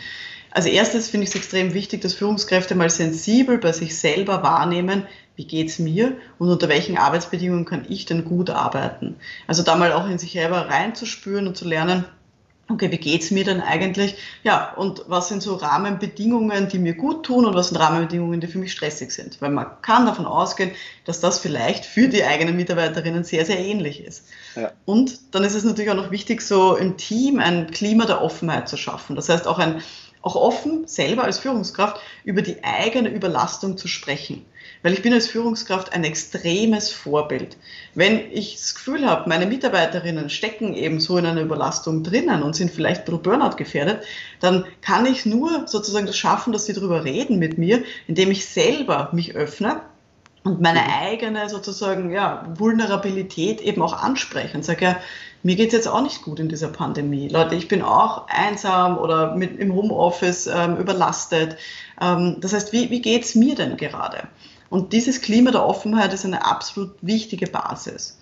Als 0.51 0.65
erstes 0.65 1.09
finde 1.09 1.23
ich 1.23 1.31
es 1.31 1.35
extrem 1.35 1.73
wichtig, 1.73 2.01
dass 2.01 2.13
Führungskräfte 2.13 2.75
mal 2.75 2.89
sensibel 2.89 3.57
bei 3.57 3.71
sich 3.71 3.97
selber 3.97 4.43
wahrnehmen, 4.43 5.07
wie 5.41 5.47
geht 5.47 5.69
es 5.69 5.79
mir 5.79 6.17
und 6.37 6.49
unter 6.49 6.69
welchen 6.69 6.99
Arbeitsbedingungen 6.99 7.65
kann 7.65 7.87
ich 7.89 8.05
denn 8.05 8.25
gut 8.25 8.51
arbeiten. 8.51 9.15
Also 9.47 9.63
da 9.63 9.75
mal 9.75 9.91
auch 9.91 10.07
in 10.07 10.19
sich 10.19 10.33
selber 10.33 10.69
reinzuspüren 10.69 11.47
und 11.47 11.57
zu 11.57 11.67
lernen, 11.67 12.05
okay, 12.69 12.91
wie 12.91 12.97
geht's 12.97 13.31
mir 13.31 13.43
denn 13.43 13.59
eigentlich? 13.59 14.17
Ja, 14.43 14.71
und 14.75 15.03
was 15.07 15.29
sind 15.29 15.41
so 15.41 15.55
Rahmenbedingungen, 15.55 16.69
die 16.69 16.77
mir 16.77 16.93
gut 16.93 17.25
tun 17.25 17.45
und 17.45 17.55
was 17.55 17.69
sind 17.69 17.77
Rahmenbedingungen, 17.77 18.39
die 18.39 18.45
für 18.45 18.59
mich 18.59 18.71
stressig 18.71 19.11
sind? 19.11 19.41
Weil 19.41 19.49
man 19.49 19.65
kann 19.81 20.05
davon 20.05 20.27
ausgehen, 20.27 20.71
dass 21.05 21.19
das 21.19 21.39
vielleicht 21.39 21.85
für 21.85 22.07
die 22.07 22.23
eigenen 22.23 22.55
Mitarbeiterinnen 22.55 23.23
sehr, 23.23 23.43
sehr 23.43 23.57
ähnlich 23.57 24.05
ist. 24.05 24.27
Ja. 24.55 24.71
Und 24.85 25.33
dann 25.33 25.43
ist 25.43 25.55
es 25.55 25.63
natürlich 25.63 25.89
auch 25.89 25.95
noch 25.95 26.11
wichtig, 26.11 26.43
so 26.43 26.75
im 26.75 26.97
Team 26.97 27.39
ein 27.39 27.71
Klima 27.71 28.05
der 28.05 28.21
Offenheit 28.21 28.69
zu 28.69 28.77
schaffen. 28.77 29.15
Das 29.15 29.27
heißt, 29.27 29.47
auch 29.47 29.57
ein 29.57 29.81
auch 30.21 30.35
offen, 30.35 30.87
selber 30.87 31.23
als 31.23 31.39
Führungskraft, 31.39 31.99
über 32.23 32.43
die 32.43 32.63
eigene 32.63 33.09
Überlastung 33.09 33.75
zu 33.75 33.87
sprechen. 33.87 34.45
Weil 34.83 34.93
ich 34.93 35.01
bin 35.01 35.13
als 35.13 35.27
Führungskraft 35.27 35.93
ein 35.93 36.03
extremes 36.03 36.91
Vorbild. 36.91 37.57
Wenn 37.93 38.31
ich 38.31 38.55
das 38.55 38.75
Gefühl 38.75 39.05
habe, 39.05 39.29
meine 39.29 39.45
Mitarbeiterinnen 39.45 40.29
stecken 40.29 40.73
eben 40.73 40.99
so 40.99 41.17
in 41.17 41.25
einer 41.25 41.41
Überlastung 41.41 42.03
drinnen 42.03 42.43
und 42.43 42.55
sind 42.55 42.71
vielleicht 42.71 43.07
ein 43.07 43.21
Burnout 43.21 43.57
gefährdet, 43.57 44.03
dann 44.39 44.65
kann 44.81 45.05
ich 45.05 45.25
nur 45.25 45.67
sozusagen 45.67 46.07
das 46.07 46.17
schaffen, 46.17 46.53
dass 46.53 46.65
sie 46.65 46.73
darüber 46.73 47.03
reden 47.03 47.37
mit 47.37 47.57
mir, 47.57 47.83
indem 48.07 48.31
ich 48.31 48.45
selber 48.45 49.09
mich 49.11 49.35
öffne 49.35 49.81
und 50.43 50.59
meine 50.59 50.81
mhm. 50.81 50.87
eigene 51.01 51.49
sozusagen 51.49 52.11
ja, 52.11 52.45
Vulnerabilität 52.55 53.61
eben 53.61 53.81
auch 53.81 54.01
anspreche 54.01 54.57
und 54.57 54.65
sage, 54.65 54.85
ja, 54.85 54.97
mir 55.43 55.55
geht 55.55 55.67
es 55.67 55.73
jetzt 55.73 55.87
auch 55.87 56.01
nicht 56.01 56.21
gut 56.21 56.39
in 56.39 56.49
dieser 56.49 56.67
Pandemie. 56.67 57.27
Leute, 57.27 57.55
ich 57.55 57.67
bin 57.67 57.81
auch 57.81 58.27
einsam 58.27 58.97
oder 58.97 59.35
mit, 59.35 59.59
im 59.59 59.73
Homeoffice 59.73 60.47
ähm, 60.47 60.77
überlastet. 60.77 61.57
Ähm, 61.99 62.37
das 62.39 62.53
heißt, 62.53 62.73
wie, 62.73 62.89
wie 62.91 63.01
geht 63.01 63.23
es 63.23 63.35
mir 63.35 63.55
denn 63.55 63.77
gerade? 63.77 64.27
Und 64.71 64.93
dieses 64.93 65.21
Klima 65.21 65.51
der 65.51 65.65
Offenheit 65.65 66.13
ist 66.13 66.23
eine 66.23 66.45
absolut 66.45 66.95
wichtige 67.01 67.45
Basis. 67.45 68.17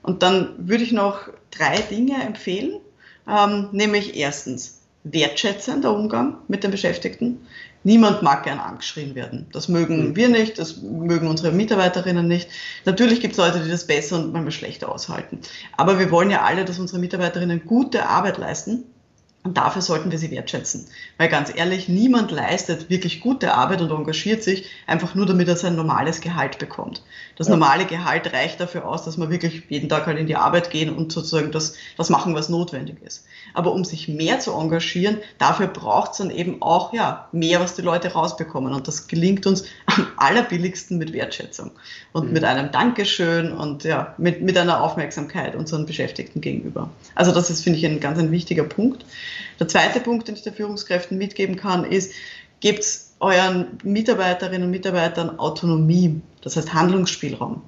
Und 0.00 0.22
dann 0.22 0.54
würde 0.56 0.84
ich 0.84 0.92
noch 0.92 1.28
drei 1.50 1.76
Dinge 1.80 2.22
empfehlen, 2.22 2.80
ähm, 3.28 3.68
nämlich 3.72 4.16
erstens 4.16 4.78
wertschätzender 5.02 5.92
Umgang 5.92 6.38
mit 6.46 6.62
den 6.62 6.70
Beschäftigten. 6.70 7.46
Niemand 7.82 8.22
mag 8.22 8.44
gern 8.44 8.60
angeschrien 8.60 9.16
werden. 9.16 9.46
Das 9.52 9.66
mögen 9.68 10.10
mhm. 10.10 10.16
wir 10.16 10.28
nicht, 10.28 10.60
das 10.60 10.82
mögen 10.82 11.26
unsere 11.26 11.50
Mitarbeiterinnen 11.50 12.28
nicht. 12.28 12.48
Natürlich 12.84 13.20
gibt 13.20 13.32
es 13.32 13.38
Leute, 13.38 13.58
die 13.58 13.70
das 13.70 13.88
besser 13.88 14.16
und 14.20 14.32
manchmal 14.32 14.52
schlechter 14.52 14.92
aushalten. 14.92 15.40
Aber 15.76 15.98
wir 15.98 16.12
wollen 16.12 16.30
ja 16.30 16.42
alle, 16.42 16.64
dass 16.64 16.78
unsere 16.78 17.00
Mitarbeiterinnen 17.00 17.66
gute 17.66 18.06
Arbeit 18.06 18.38
leisten. 18.38 18.84
Und 19.48 19.54
dafür 19.54 19.80
sollten 19.80 20.10
wir 20.10 20.18
sie 20.18 20.30
wertschätzen. 20.30 20.88
Weil 21.16 21.30
ganz 21.30 21.50
ehrlich, 21.56 21.88
niemand 21.88 22.30
leistet 22.30 22.90
wirklich 22.90 23.22
gute 23.22 23.54
Arbeit 23.54 23.80
und 23.80 23.90
engagiert 23.90 24.42
sich 24.42 24.66
einfach 24.86 25.14
nur, 25.14 25.24
damit 25.24 25.48
er 25.48 25.56
sein 25.56 25.74
normales 25.74 26.20
Gehalt 26.20 26.58
bekommt. 26.58 27.02
Das 27.36 27.46
ja. 27.46 27.56
normale 27.56 27.86
Gehalt 27.86 28.30
reicht 28.34 28.60
dafür 28.60 28.86
aus, 28.86 29.04
dass 29.06 29.16
wir 29.16 29.30
wirklich 29.30 29.62
jeden 29.70 29.88
Tag 29.88 30.04
halt 30.04 30.18
in 30.18 30.26
die 30.26 30.36
Arbeit 30.36 30.68
gehen 30.68 30.94
und 30.94 31.12
sozusagen 31.12 31.50
das, 31.50 31.72
das 31.96 32.10
machen, 32.10 32.34
was 32.34 32.50
notwendig 32.50 32.96
ist. 33.02 33.24
Aber 33.54 33.72
um 33.72 33.86
sich 33.86 34.06
mehr 34.06 34.38
zu 34.38 34.52
engagieren, 34.52 35.16
dafür 35.38 35.68
braucht 35.68 36.12
es 36.12 36.18
dann 36.18 36.30
eben 36.30 36.60
auch 36.60 36.92
ja, 36.92 37.28
mehr, 37.32 37.60
was 37.60 37.74
die 37.74 37.80
Leute 37.80 38.12
rausbekommen. 38.12 38.74
Und 38.74 38.86
das 38.86 39.08
gelingt 39.08 39.46
uns 39.46 39.64
am 39.86 40.08
allerbilligsten 40.18 40.98
mit 40.98 41.14
Wertschätzung 41.14 41.70
und 42.12 42.26
mhm. 42.26 42.32
mit 42.34 42.44
einem 42.44 42.70
Dankeschön 42.70 43.52
und 43.52 43.84
ja, 43.84 44.14
mit, 44.18 44.42
mit 44.42 44.58
einer 44.58 44.82
Aufmerksamkeit 44.82 45.56
unseren 45.56 45.86
Beschäftigten 45.86 46.42
gegenüber. 46.42 46.90
Also 47.14 47.32
das 47.32 47.48
ist, 47.48 47.64
finde 47.64 47.78
ich, 47.78 47.86
ein 47.86 47.98
ganz 47.98 48.18
ein 48.18 48.30
wichtiger 48.30 48.64
Punkt. 48.64 49.06
Der 49.60 49.68
zweite 49.68 50.00
Punkt, 50.00 50.28
den 50.28 50.34
ich 50.34 50.42
den 50.42 50.54
Führungskräften 50.54 51.18
mitgeben 51.18 51.56
kann, 51.56 51.84
ist, 51.84 52.12
gebt 52.60 52.84
euren 53.20 53.78
Mitarbeiterinnen 53.82 54.64
und 54.64 54.70
Mitarbeitern 54.70 55.38
Autonomie, 55.38 56.20
das 56.42 56.56
heißt 56.56 56.72
Handlungsspielraum. 56.72 57.62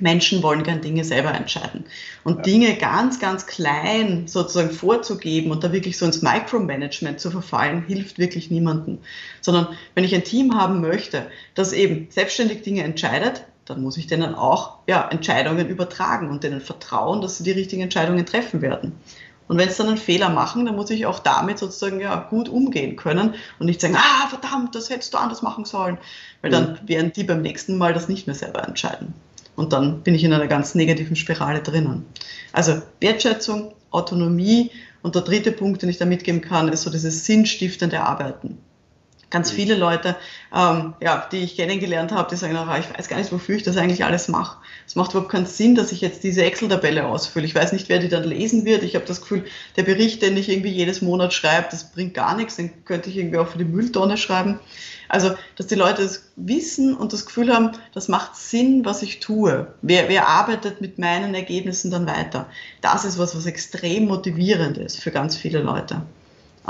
Menschen 0.00 0.42
wollen 0.42 0.62
gern 0.62 0.80
Dinge 0.80 1.04
selber 1.04 1.34
entscheiden. 1.34 1.84
Und 2.24 2.38
ja. 2.38 2.42
Dinge 2.42 2.76
ganz, 2.76 3.20
ganz 3.20 3.46
klein 3.46 4.26
sozusagen 4.26 4.70
vorzugeben 4.70 5.50
und 5.50 5.62
da 5.62 5.72
wirklich 5.72 5.98
so 5.98 6.06
ins 6.06 6.22
Micromanagement 6.22 7.20
zu 7.20 7.30
verfallen, 7.30 7.84
hilft 7.86 8.18
wirklich 8.18 8.50
niemandem. 8.50 8.98
Sondern 9.40 9.68
wenn 9.94 10.04
ich 10.04 10.14
ein 10.14 10.24
Team 10.24 10.56
haben 10.56 10.80
möchte, 10.80 11.26
das 11.54 11.72
eben 11.72 12.06
selbstständig 12.10 12.62
Dinge 12.62 12.82
entscheidet, 12.82 13.44
dann 13.66 13.82
muss 13.82 13.96
ich 13.96 14.06
denen 14.06 14.34
auch 14.34 14.78
ja, 14.88 15.08
Entscheidungen 15.08 15.68
übertragen 15.68 16.30
und 16.30 16.42
denen 16.42 16.60
vertrauen, 16.60 17.20
dass 17.20 17.38
sie 17.38 17.44
die 17.44 17.52
richtigen 17.52 17.82
Entscheidungen 17.82 18.26
treffen 18.26 18.62
werden. 18.62 18.92
Und 19.50 19.58
wenn 19.58 19.68
sie 19.68 19.78
dann 19.78 19.88
einen 19.88 19.96
Fehler 19.96 20.28
machen, 20.28 20.64
dann 20.64 20.76
muss 20.76 20.90
ich 20.90 21.06
auch 21.06 21.18
damit 21.18 21.58
sozusagen 21.58 21.98
ja 21.98 22.14
gut 22.30 22.48
umgehen 22.48 22.94
können 22.94 23.34
und 23.58 23.66
nicht 23.66 23.80
sagen, 23.80 23.96
ah, 23.96 24.28
verdammt, 24.28 24.76
das 24.76 24.90
hättest 24.90 25.12
du 25.12 25.18
anders 25.18 25.42
machen 25.42 25.64
sollen. 25.64 25.98
Weil 26.40 26.52
dann 26.52 26.74
mhm. 26.74 26.88
werden 26.88 27.12
die 27.12 27.24
beim 27.24 27.42
nächsten 27.42 27.76
Mal 27.76 27.92
das 27.92 28.08
nicht 28.08 28.28
mehr 28.28 28.36
selber 28.36 28.62
entscheiden. 28.62 29.12
Und 29.56 29.72
dann 29.72 30.02
bin 30.02 30.14
ich 30.14 30.22
in 30.22 30.32
einer 30.32 30.46
ganz 30.46 30.76
negativen 30.76 31.16
Spirale 31.16 31.62
drinnen. 31.62 32.06
Also 32.52 32.80
Wertschätzung, 33.00 33.74
Autonomie 33.90 34.70
und 35.02 35.16
der 35.16 35.22
dritte 35.22 35.50
Punkt, 35.50 35.82
den 35.82 35.88
ich 35.88 35.98
da 35.98 36.04
mitgeben 36.04 36.42
kann, 36.42 36.68
ist 36.68 36.82
so 36.82 36.90
dieses 36.90 37.26
sinnstiftende 37.26 38.02
Arbeiten 38.02 38.58
ganz 39.30 39.52
mhm. 39.52 39.56
viele 39.56 39.76
Leute, 39.76 40.16
ähm, 40.54 40.94
ja, 41.00 41.26
die 41.30 41.38
ich 41.38 41.56
kennengelernt 41.56 42.12
habe, 42.12 42.28
die 42.28 42.36
sagen, 42.36 42.56
ach, 42.56 42.78
ich 42.78 42.98
weiß 42.98 43.08
gar 43.08 43.16
nicht, 43.16 43.32
wofür 43.32 43.56
ich 43.56 43.62
das 43.62 43.76
eigentlich 43.76 44.04
alles 44.04 44.28
mache. 44.28 44.58
Es 44.86 44.96
macht 44.96 45.12
überhaupt 45.12 45.30
keinen 45.30 45.46
Sinn, 45.46 45.74
dass 45.74 45.92
ich 45.92 46.00
jetzt 46.00 46.24
diese 46.24 46.44
Excel-Tabelle 46.44 47.06
ausfülle. 47.06 47.46
Ich 47.46 47.54
weiß 47.54 47.72
nicht, 47.72 47.88
wer 47.88 48.00
die 48.00 48.08
dann 48.08 48.24
lesen 48.24 48.64
wird. 48.64 48.82
Ich 48.82 48.96
habe 48.96 49.06
das 49.06 49.20
Gefühl, 49.20 49.44
der 49.76 49.84
Bericht, 49.84 50.22
den 50.22 50.36
ich 50.36 50.48
irgendwie 50.48 50.70
jedes 50.70 51.00
Monat 51.00 51.32
schreibe, 51.32 51.68
das 51.70 51.92
bringt 51.92 52.14
gar 52.14 52.36
nichts. 52.36 52.56
Den 52.56 52.84
könnte 52.84 53.08
ich 53.08 53.16
irgendwie 53.16 53.38
auch 53.38 53.48
für 53.48 53.58
die 53.58 53.64
Mülltonne 53.64 54.16
schreiben. 54.16 54.58
Also, 55.08 55.34
dass 55.56 55.66
die 55.66 55.74
Leute 55.74 56.02
es 56.02 56.30
wissen 56.36 56.96
und 56.96 57.12
das 57.12 57.26
Gefühl 57.26 57.52
haben, 57.52 57.72
das 57.92 58.06
macht 58.06 58.36
Sinn, 58.36 58.84
was 58.84 59.02
ich 59.02 59.18
tue. 59.18 59.74
Wer, 59.82 60.08
wer 60.08 60.28
arbeitet 60.28 60.80
mit 60.80 60.98
meinen 60.98 61.34
Ergebnissen 61.34 61.90
dann 61.90 62.06
weiter? 62.06 62.46
Das 62.80 63.04
ist 63.04 63.18
was, 63.18 63.36
was 63.36 63.46
extrem 63.46 64.06
motivierend 64.06 64.78
ist 64.78 65.00
für 65.00 65.10
ganz 65.10 65.36
viele 65.36 65.60
Leute. 65.60 66.02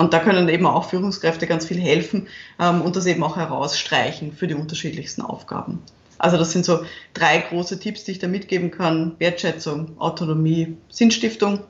Und 0.00 0.14
da 0.14 0.18
können 0.18 0.48
eben 0.48 0.64
auch 0.66 0.88
Führungskräfte 0.88 1.46
ganz 1.46 1.66
viel 1.66 1.78
helfen 1.78 2.26
ähm, 2.58 2.80
und 2.80 2.96
das 2.96 3.04
eben 3.04 3.22
auch 3.22 3.36
herausstreichen 3.36 4.32
für 4.32 4.46
die 4.46 4.54
unterschiedlichsten 4.54 5.20
Aufgaben. 5.20 5.82
Also 6.16 6.38
das 6.38 6.52
sind 6.52 6.64
so 6.64 6.80
drei 7.12 7.38
große 7.38 7.78
Tipps, 7.78 8.04
die 8.04 8.12
ich 8.12 8.18
da 8.18 8.26
mitgeben 8.26 8.70
kann. 8.70 9.16
Wertschätzung, 9.18 10.00
Autonomie, 10.00 10.78
Sinnstiftung. 10.88 11.60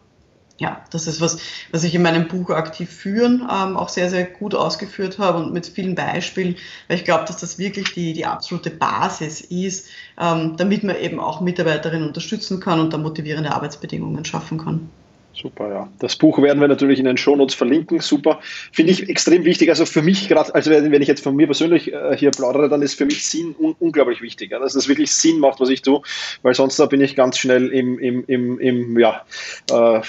Ja, 0.58 0.84
das 0.90 1.08
ist 1.08 1.20
was, 1.20 1.38
was 1.72 1.82
ich 1.82 1.92
in 1.92 2.02
meinem 2.02 2.28
Buch 2.28 2.50
aktiv 2.50 2.88
führen 2.88 3.48
ähm, 3.50 3.76
auch 3.76 3.88
sehr, 3.88 4.10
sehr 4.10 4.26
gut 4.26 4.54
ausgeführt 4.54 5.18
habe 5.18 5.38
und 5.38 5.52
mit 5.52 5.66
vielen 5.66 5.96
Beispielen, 5.96 6.54
weil 6.86 6.98
ich 6.98 7.04
glaube, 7.04 7.24
dass 7.24 7.38
das 7.38 7.58
wirklich 7.58 7.94
die, 7.94 8.12
die 8.12 8.26
absolute 8.26 8.70
Basis 8.70 9.40
ist, 9.40 9.88
ähm, 10.20 10.56
damit 10.56 10.84
man 10.84 10.96
eben 10.96 11.18
auch 11.18 11.40
Mitarbeiterinnen 11.40 12.06
unterstützen 12.06 12.60
kann 12.60 12.78
und 12.78 12.92
da 12.92 12.98
motivierende 12.98 13.52
Arbeitsbedingungen 13.52 14.24
schaffen 14.24 14.58
kann. 14.58 14.88
Super, 15.32 15.68
ja. 15.68 15.88
Das 16.00 16.16
Buch 16.16 16.42
werden 16.42 16.60
wir 16.60 16.68
natürlich 16.68 16.98
in 16.98 17.04
den 17.04 17.16
Shownotes 17.16 17.54
verlinken. 17.54 18.00
Super. 18.00 18.40
Finde 18.72 18.92
ich 18.92 19.08
extrem 19.08 19.44
wichtig. 19.44 19.70
Also 19.70 19.86
für 19.86 20.02
mich 20.02 20.28
gerade, 20.28 20.54
also 20.54 20.70
wenn 20.70 21.02
ich 21.02 21.08
jetzt 21.08 21.22
von 21.22 21.36
mir 21.36 21.46
persönlich 21.46 21.92
äh, 21.92 22.16
hier 22.16 22.30
plaudere, 22.30 22.68
dann 22.68 22.82
ist 22.82 22.94
für 22.94 23.06
mich 23.06 23.24
Sinn 23.24 23.54
un 23.58 23.74
unglaublich 23.78 24.22
wichtig. 24.22 24.50
Ja, 24.50 24.58
dass 24.58 24.74
das 24.74 24.88
wirklich 24.88 25.12
Sinn 25.12 25.38
macht, 25.38 25.60
was 25.60 25.68
ich 25.68 25.82
tue, 25.82 26.02
weil 26.42 26.54
sonst 26.54 26.78
da 26.78 26.86
bin 26.86 27.00
ich 27.00 27.14
ganz 27.16 27.38
schnell 27.38 27.68
im, 27.68 27.98
im, 27.98 28.24
im, 28.26 28.58
im 28.58 28.98
ja, 28.98 29.24
äh, 29.70 30.00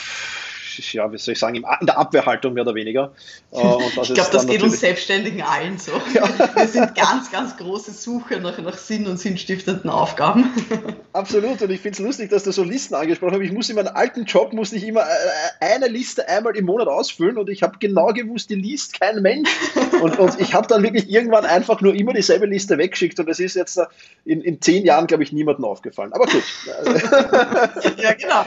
ja, 0.94 1.12
wie 1.12 1.18
soll 1.18 1.34
ich 1.34 1.40
sagen, 1.40 1.56
in 1.56 1.86
der 1.86 1.98
Abwehrhaltung 1.98 2.54
mehr 2.54 2.64
oder 2.64 2.76
weniger. 2.76 3.14
Äh, 3.52 3.58
ich 4.02 4.14
glaube, 4.14 4.30
das 4.32 4.48
geht 4.48 4.62
uns 4.64 4.80
Selbstständigen 4.80 5.42
allen 5.42 5.78
so. 5.78 5.92
Ja. 6.14 6.24
Wir 6.56 6.68
sind 6.68 6.96
ganz, 6.96 7.32
ganz 7.32 7.58
große 7.58 7.92
Suche 7.92 8.40
nach, 8.40 8.58
nach 8.58 8.78
Sinn 8.78 9.08
und 9.08 9.18
sinnstiftenden 9.18 9.90
Aufgaben. 9.90 10.52
Absolut. 11.14 11.62
Und 11.62 11.70
ich 11.70 11.80
finde 11.80 11.96
es 11.98 12.00
lustig, 12.00 12.30
dass 12.30 12.44
du 12.44 12.52
so 12.52 12.64
Listen 12.64 12.96
angesprochen 12.96 13.36
hast. 13.36 13.42
Ich 13.42 13.52
muss 13.52 13.70
in 13.70 13.76
meinem 13.76 13.96
alten 13.96 14.26
Job 14.26 14.54
musste 14.54 14.76
ich 14.76 14.86
immer 14.86 15.02
äh, 15.02 15.66
eine 15.74 15.88
Liste 15.88 16.28
einmal 16.28 16.56
im 16.58 16.66
Monat 16.66 16.88
ausfüllen 16.88 17.38
und 17.38 17.50
ich 17.50 17.64
habe 17.64 17.78
genau 17.80 18.08
gewusst, 18.08 18.50
die 18.50 18.56
liest 18.56 19.00
kein 19.00 19.22
Mensch. 19.22 19.50
Und, 20.02 20.20
und 20.20 20.40
ich 20.40 20.54
habe 20.54 20.68
dann 20.68 20.84
wirklich 20.84 21.10
irgendwann 21.10 21.46
einfach 21.46 21.82
nur 21.82 21.94
immer 21.94 22.14
dieselbe 22.14 22.46
Liste 22.46 22.78
weggeschickt 22.78 23.20
und 23.20 23.30
das 23.30 23.40
ist 23.40 23.56
jetzt 23.56 23.80
in, 24.26 24.42
in 24.42 24.62
zehn 24.62 24.86
Jahren, 24.86 25.08
glaube 25.08 25.24
ich, 25.24 25.32
niemandem 25.32 25.66
aufgefallen. 25.66 26.14
Aber 26.14 26.26
gut. 26.26 26.44
ja, 27.98 28.14
genau. 28.14 28.46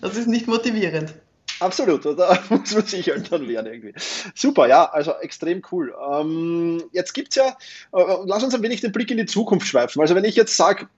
Das 0.00 0.16
ist 0.16 0.28
nicht 0.28 0.46
motivierend. 0.46 1.14
Absolut, 1.60 2.04
da 2.18 2.38
muss 2.48 2.74
man 2.74 2.86
sich 2.86 3.08
halt 3.08 3.30
dann 3.30 3.46
lernen 3.46 3.72
irgendwie. 3.72 3.94
Super, 4.34 4.66
ja, 4.66 4.84
also 4.90 5.12
extrem 5.20 5.62
cool. 5.70 5.94
Ähm, 6.10 6.82
jetzt 6.92 7.12
gibt 7.12 7.30
es 7.30 7.36
ja, 7.36 7.56
äh, 7.92 8.16
lass 8.24 8.42
uns 8.42 8.54
ein 8.54 8.62
wenig 8.62 8.80
den 8.80 8.92
Blick 8.92 9.10
in 9.10 9.18
die 9.18 9.26
Zukunft 9.26 9.66
schweifen. 9.66 10.00
Also 10.00 10.14
wenn 10.14 10.24
ich 10.24 10.36
jetzt 10.36 10.56
sage, 10.56 10.88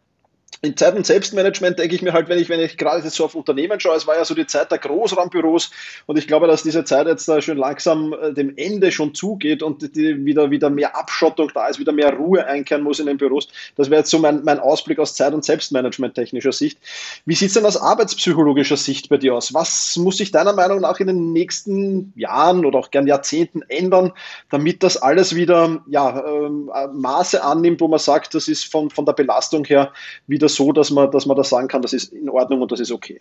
in 0.66 0.76
Zeiten 0.76 1.04
Selbstmanagement 1.04 1.78
denke 1.78 1.94
ich 1.94 2.02
mir 2.02 2.12
halt, 2.12 2.28
wenn 2.28 2.38
ich, 2.38 2.48
wenn 2.48 2.60
ich 2.60 2.76
gerade 2.76 3.02
jetzt 3.02 3.16
so 3.16 3.24
auf 3.24 3.34
Unternehmen 3.34 3.78
schaue, 3.78 3.96
es 3.96 4.06
war 4.06 4.16
ja 4.16 4.24
so 4.24 4.34
die 4.34 4.46
Zeit 4.46 4.70
der 4.70 4.78
Großraumbüros 4.78 5.70
und 6.06 6.18
ich 6.18 6.26
glaube, 6.26 6.46
dass 6.46 6.62
diese 6.62 6.84
Zeit 6.84 7.06
jetzt 7.06 7.28
da 7.28 7.40
schon 7.40 7.56
langsam 7.56 8.12
äh, 8.12 8.32
dem 8.32 8.56
Ende 8.56 8.90
schon 8.90 9.14
zugeht 9.14 9.62
und 9.62 9.94
die, 9.94 10.24
wieder, 10.24 10.50
wieder 10.50 10.70
mehr 10.70 10.96
Abschottung 10.96 11.50
da 11.54 11.68
ist, 11.68 11.78
wieder 11.78 11.92
mehr 11.92 12.12
Ruhe 12.12 12.46
einkehren 12.46 12.82
muss 12.82 12.98
in 12.98 13.06
den 13.06 13.16
Büros. 13.16 13.48
Das 13.76 13.90
wäre 13.90 14.00
jetzt 14.00 14.10
so 14.10 14.18
mein, 14.18 14.42
mein 14.44 14.58
Ausblick 14.58 14.98
aus 14.98 15.14
Zeit- 15.14 15.34
und 15.34 15.44
Selbstmanagement 15.44 16.14
technischer 16.14 16.52
Sicht. 16.52 16.78
Wie 17.24 17.34
sieht 17.34 17.48
es 17.48 17.54
denn 17.54 17.64
aus 17.64 17.76
arbeitspsychologischer 17.76 18.76
Sicht 18.76 19.08
bei 19.08 19.18
dir 19.18 19.34
aus? 19.34 19.54
Was 19.54 19.96
muss 19.96 20.16
sich 20.16 20.32
deiner 20.32 20.52
Meinung 20.52 20.80
nach 20.80 21.00
in 21.00 21.06
den 21.06 21.32
nächsten 21.32 22.12
Jahren 22.16 22.64
oder 22.64 22.78
auch 22.78 22.90
gern 22.90 23.06
Jahrzehnten 23.06 23.62
ändern, 23.68 24.12
damit 24.50 24.82
das 24.82 24.96
alles 24.96 25.34
wieder 25.34 25.82
ja, 25.86 26.24
ähm, 26.26 26.70
Maße 26.94 27.42
annimmt, 27.42 27.80
wo 27.80 27.88
man 27.88 27.98
sagt, 27.98 28.34
das 28.34 28.48
ist 28.48 28.64
von, 28.64 28.90
von 28.90 29.04
der 29.04 29.12
Belastung 29.12 29.64
her 29.64 29.92
wieder 30.26 30.46
wieder 30.46 30.48
so, 30.56 30.72
dass 30.72 30.90
man, 30.90 31.10
dass 31.10 31.26
man 31.26 31.36
da 31.36 31.44
sagen 31.44 31.68
kann, 31.68 31.82
das 31.82 31.92
ist 31.92 32.12
in 32.12 32.28
Ordnung 32.28 32.62
und 32.62 32.72
das 32.72 32.80
ist 32.80 32.90
okay? 32.90 33.20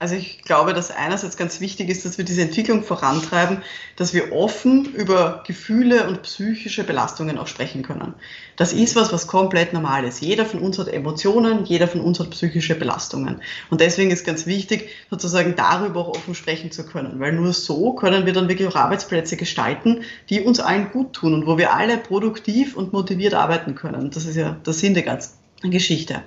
Also 0.00 0.14
ich 0.14 0.42
glaube, 0.42 0.74
dass 0.74 0.92
einerseits 0.92 1.36
ganz 1.36 1.60
wichtig 1.60 1.88
ist, 1.88 2.04
dass 2.04 2.18
wir 2.18 2.24
diese 2.24 2.42
Entwicklung 2.42 2.84
vorantreiben, 2.84 3.62
dass 3.96 4.14
wir 4.14 4.32
offen 4.32 4.84
über 4.94 5.42
Gefühle 5.44 6.06
und 6.06 6.22
psychische 6.22 6.84
Belastungen 6.84 7.36
auch 7.36 7.48
sprechen 7.48 7.82
können. 7.82 8.14
Das 8.54 8.72
ist 8.72 8.94
was, 8.94 9.12
was 9.12 9.26
komplett 9.26 9.72
normal 9.72 10.04
ist. 10.04 10.20
Jeder 10.20 10.46
von 10.46 10.60
uns 10.60 10.78
hat 10.78 10.86
Emotionen, 10.86 11.64
jeder 11.64 11.88
von 11.88 12.00
uns 12.00 12.20
hat 12.20 12.30
psychische 12.30 12.76
Belastungen. 12.76 13.42
Und 13.70 13.80
deswegen 13.80 14.12
ist 14.12 14.24
ganz 14.24 14.46
wichtig, 14.46 14.88
sozusagen 15.10 15.56
darüber 15.56 16.02
auch 16.02 16.10
offen 16.10 16.36
sprechen 16.36 16.70
zu 16.70 16.86
können, 16.86 17.18
weil 17.18 17.32
nur 17.32 17.52
so 17.52 17.94
können 17.94 18.24
wir 18.24 18.32
dann 18.32 18.48
wirklich 18.48 18.68
auch 18.68 18.76
Arbeitsplätze 18.76 19.36
gestalten, 19.36 20.04
die 20.30 20.42
uns 20.42 20.60
allen 20.60 20.92
gut 20.92 21.12
tun 21.12 21.34
und 21.34 21.46
wo 21.48 21.58
wir 21.58 21.74
alle 21.74 21.98
produktiv 21.98 22.76
und 22.76 22.92
motiviert 22.92 23.34
arbeiten 23.34 23.74
können. 23.74 24.12
Das 24.12 24.26
ist 24.26 24.36
ja 24.36 24.52
der 24.64 24.74
Sinn 24.74 24.94
der 24.94 25.02
ganzen 25.02 25.32
Geschichte. 25.62 26.22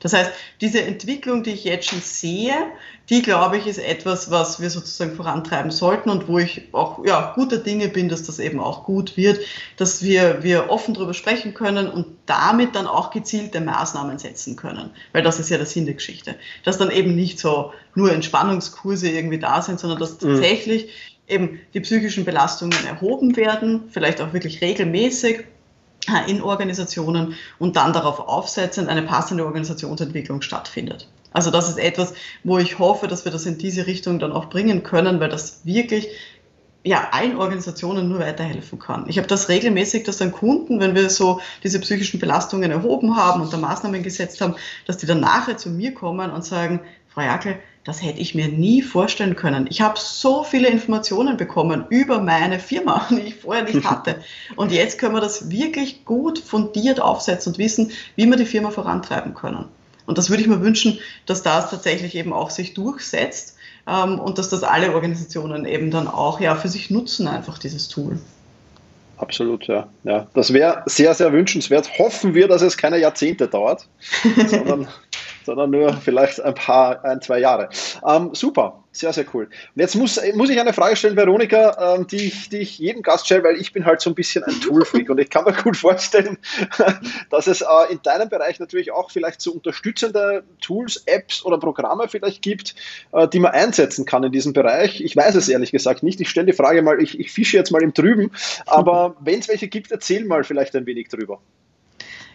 Das 0.00 0.14
heißt, 0.14 0.32
diese 0.60 0.82
Entwicklung, 0.82 1.42
die 1.42 1.50
ich 1.50 1.64
jetzt 1.64 1.90
schon 1.90 2.00
sehe, 2.00 2.54
die 3.10 3.22
glaube 3.22 3.58
ich, 3.58 3.66
ist 3.66 3.78
etwas, 3.78 4.30
was 4.30 4.60
wir 4.60 4.70
sozusagen 4.70 5.14
vorantreiben 5.14 5.70
sollten 5.70 6.10
und 6.10 6.26
wo 6.26 6.38
ich 6.38 6.68
auch 6.72 7.04
ja, 7.04 7.32
guter 7.34 7.58
Dinge 7.58 7.88
bin, 7.88 8.08
dass 8.08 8.22
das 8.22 8.38
eben 8.38 8.60
auch 8.60 8.84
gut 8.84 9.16
wird, 9.16 9.40
dass 9.76 10.02
wir, 10.02 10.42
wir 10.42 10.70
offen 10.70 10.94
darüber 10.94 11.12
sprechen 11.12 11.54
können 11.54 11.88
und 11.88 12.06
damit 12.26 12.74
dann 12.74 12.86
auch 12.86 13.10
gezielte 13.10 13.60
Maßnahmen 13.60 14.18
setzen 14.18 14.56
können. 14.56 14.90
Weil 15.12 15.22
das 15.22 15.38
ist 15.38 15.50
ja 15.50 15.58
der 15.58 15.66
Sinn 15.66 15.84
der 15.84 15.94
Geschichte. 15.94 16.36
Dass 16.64 16.78
dann 16.78 16.90
eben 16.90 17.14
nicht 17.14 17.38
so 17.38 17.72
nur 17.94 18.10
Entspannungskurse 18.12 19.10
irgendwie 19.10 19.38
da 19.38 19.60
sind, 19.60 19.80
sondern 19.80 19.98
dass 19.98 20.20
mhm. 20.20 20.28
tatsächlich 20.28 20.84
mhm. 20.84 21.34
eben 21.34 21.60
die 21.74 21.80
psychischen 21.80 22.24
Belastungen 22.24 22.86
erhoben 22.86 23.36
werden, 23.36 23.82
vielleicht 23.90 24.20
auch 24.22 24.32
wirklich 24.32 24.62
regelmäßig 24.62 25.44
in 26.26 26.42
Organisationen 26.42 27.34
und 27.58 27.76
dann 27.76 27.92
darauf 27.92 28.20
aufsetzend 28.20 28.88
eine 28.88 29.02
passende 29.02 29.44
Organisationsentwicklung 29.44 30.42
stattfindet. 30.42 31.08
Also 31.32 31.50
das 31.50 31.68
ist 31.68 31.78
etwas, 31.78 32.14
wo 32.42 32.58
ich 32.58 32.78
hoffe, 32.78 33.06
dass 33.06 33.24
wir 33.24 33.32
das 33.32 33.46
in 33.46 33.58
diese 33.58 33.86
Richtung 33.86 34.18
dann 34.18 34.32
auch 34.32 34.46
bringen 34.46 34.82
können, 34.82 35.20
weil 35.20 35.28
das 35.28 35.64
wirklich 35.64 36.08
ja, 36.82 37.08
allen 37.12 37.36
Organisationen 37.36 38.08
nur 38.08 38.20
weiterhelfen 38.20 38.78
kann. 38.78 39.04
Ich 39.06 39.18
habe 39.18 39.28
das 39.28 39.50
regelmäßig, 39.50 40.04
dass 40.04 40.16
dann 40.16 40.32
Kunden, 40.32 40.80
wenn 40.80 40.94
wir 40.94 41.10
so 41.10 41.40
diese 41.62 41.78
psychischen 41.78 42.18
Belastungen 42.18 42.70
erhoben 42.70 43.16
haben 43.16 43.42
und 43.42 43.52
da 43.52 43.58
Maßnahmen 43.58 44.02
gesetzt 44.02 44.40
haben, 44.40 44.56
dass 44.86 44.96
die 44.96 45.06
dann 45.06 45.20
nachher 45.20 45.58
zu 45.58 45.68
mir 45.68 45.92
kommen 45.92 46.30
und 46.30 46.44
sagen, 46.44 46.80
Frau 47.08 47.20
Jackel, 47.20 47.58
das 47.90 48.04
hätte 48.04 48.20
ich 48.20 48.36
mir 48.36 48.46
nie 48.46 48.82
vorstellen 48.82 49.34
können. 49.34 49.66
Ich 49.68 49.80
habe 49.80 49.98
so 49.98 50.44
viele 50.44 50.68
Informationen 50.68 51.36
bekommen 51.36 51.86
über 51.88 52.20
meine 52.20 52.60
Firma, 52.60 53.04
die 53.10 53.22
ich 53.22 53.34
vorher 53.34 53.64
nicht 53.64 53.84
hatte. 53.90 54.22
Und 54.54 54.70
jetzt 54.70 55.00
können 55.00 55.12
wir 55.12 55.20
das 55.20 55.50
wirklich 55.50 56.04
gut 56.04 56.38
fundiert 56.38 57.00
aufsetzen 57.00 57.52
und 57.52 57.58
wissen, 57.58 57.90
wie 58.14 58.26
wir 58.26 58.36
die 58.36 58.46
Firma 58.46 58.70
vorantreiben 58.70 59.34
können. 59.34 59.64
Und 60.06 60.18
das 60.18 60.30
würde 60.30 60.40
ich 60.40 60.48
mir 60.48 60.60
wünschen, 60.60 61.00
dass 61.26 61.42
das 61.42 61.68
tatsächlich 61.68 62.14
eben 62.14 62.32
auch 62.32 62.50
sich 62.50 62.74
durchsetzt 62.74 63.56
ähm, 63.88 64.20
und 64.20 64.38
dass 64.38 64.48
das 64.48 64.62
alle 64.62 64.94
Organisationen 64.94 65.64
eben 65.64 65.90
dann 65.90 66.06
auch 66.06 66.38
ja 66.38 66.54
für 66.54 66.68
sich 66.68 66.90
nutzen, 66.90 67.26
einfach 67.26 67.58
dieses 67.58 67.88
Tool. 67.88 68.20
Absolut, 69.16 69.66
ja. 69.66 69.88
ja. 70.04 70.28
Das 70.32 70.52
wäre 70.52 70.84
sehr, 70.86 71.12
sehr 71.14 71.32
wünschenswert. 71.32 71.98
Hoffen 71.98 72.34
wir, 72.34 72.46
dass 72.46 72.62
es 72.62 72.76
keine 72.76 72.98
Jahrzehnte 72.98 73.48
dauert, 73.48 73.88
sondern 74.46 74.86
sondern 75.44 75.70
nur 75.70 75.92
vielleicht 75.94 76.40
ein 76.40 76.54
paar, 76.54 77.04
ein, 77.04 77.20
zwei 77.20 77.38
Jahre. 77.38 77.68
Ähm, 78.06 78.30
super, 78.34 78.84
sehr, 78.92 79.12
sehr 79.12 79.24
cool. 79.34 79.44
Und 79.44 79.80
jetzt 79.80 79.94
muss, 79.94 80.20
muss 80.34 80.50
ich 80.50 80.58
eine 80.58 80.72
Frage 80.72 80.96
stellen, 80.96 81.16
Veronika, 81.16 81.96
ähm, 81.96 82.06
die, 82.06 82.26
ich, 82.26 82.48
die 82.48 82.58
ich 82.58 82.78
jedem 82.78 83.02
Gast 83.02 83.26
stelle, 83.26 83.44
weil 83.44 83.56
ich 83.56 83.72
bin 83.72 83.84
halt 83.84 84.00
so 84.00 84.10
ein 84.10 84.14
bisschen 84.14 84.42
ein 84.44 84.60
Toolfreak 84.60 85.10
und 85.10 85.18
ich 85.18 85.30
kann 85.30 85.44
mir 85.44 85.52
gut 85.52 85.76
vorstellen, 85.76 86.38
dass 87.30 87.46
es 87.46 87.60
äh, 87.60 87.66
in 87.90 88.00
deinem 88.02 88.28
Bereich 88.28 88.58
natürlich 88.58 88.90
auch 88.90 89.10
vielleicht 89.10 89.40
so 89.40 89.52
unterstützende 89.52 90.42
Tools, 90.60 91.02
Apps 91.06 91.44
oder 91.44 91.58
Programme 91.58 92.08
vielleicht 92.08 92.42
gibt, 92.42 92.74
äh, 93.12 93.28
die 93.28 93.38
man 93.38 93.52
einsetzen 93.52 94.04
kann 94.04 94.24
in 94.24 94.32
diesem 94.32 94.52
Bereich. 94.52 95.00
Ich 95.00 95.16
weiß 95.16 95.36
es 95.36 95.48
ehrlich 95.48 95.70
gesagt 95.70 96.02
nicht. 96.02 96.20
Ich 96.20 96.28
stelle 96.28 96.46
die 96.46 96.52
Frage 96.52 96.82
mal, 96.82 97.00
ich, 97.00 97.18
ich 97.18 97.30
fische 97.30 97.56
jetzt 97.56 97.70
mal 97.70 97.82
im 97.82 97.94
Trüben, 97.94 98.32
aber 98.66 99.16
wenn 99.20 99.38
es 99.38 99.48
welche 99.48 99.68
gibt, 99.68 99.92
erzähl 99.92 100.24
mal 100.24 100.42
vielleicht 100.42 100.74
ein 100.74 100.86
wenig 100.86 101.08
drüber. 101.08 101.40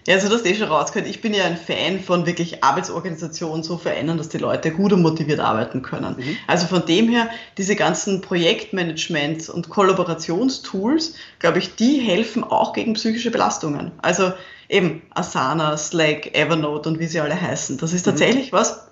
Ja, 0.08 0.16
also 0.16 0.30
das 0.30 0.46
eh 0.46 0.54
schon 0.54 0.68
rausgehört. 0.68 1.10
Ich 1.10 1.22
bin 1.22 1.34
ja 1.34 1.46
ein 1.46 1.58
Fan 1.58 2.00
von 2.00 2.28
wirklich 2.28 2.64
Arbeitsorganisationen 2.64 3.64
so 3.64 3.78
verändern, 3.78 4.18
dass 4.18 4.30
die 4.30 4.38
Leute 4.38 4.72
gut 4.72 4.94
und 4.94 5.02
motiviert 5.02 5.40
arbeiten 5.40 5.82
können. 5.82 6.16
Mhm. 6.18 6.38
Also 6.46 6.68
von 6.68 6.86
dem 6.86 7.10
her, 7.10 7.30
diese 7.58 7.76
ganzen 7.76 8.22
Projektmanagement- 8.22 9.50
und 9.50 9.70
Kollaborationstools, 9.70 11.16
glaube 11.40 11.58
ich, 11.58 11.76
die 11.76 11.98
helfen 12.00 12.44
auch 12.44 12.74
gegen 12.74 12.94
psychische 12.94 13.32
Belastungen. 13.32 13.92
Also 14.02 14.32
eben 14.70 15.02
Asana, 15.12 15.76
Slack, 15.76 16.36
Evernote 16.36 16.90
und 16.90 17.00
wie 17.00 17.08
sie 17.08 17.20
alle 17.20 17.40
heißen. 17.40 17.78
Das 17.78 17.92
ist 17.92 18.06
mhm. 18.06 18.12
tatsächlich 18.12 18.52
mhm. 18.52 18.58
was, 18.58 18.88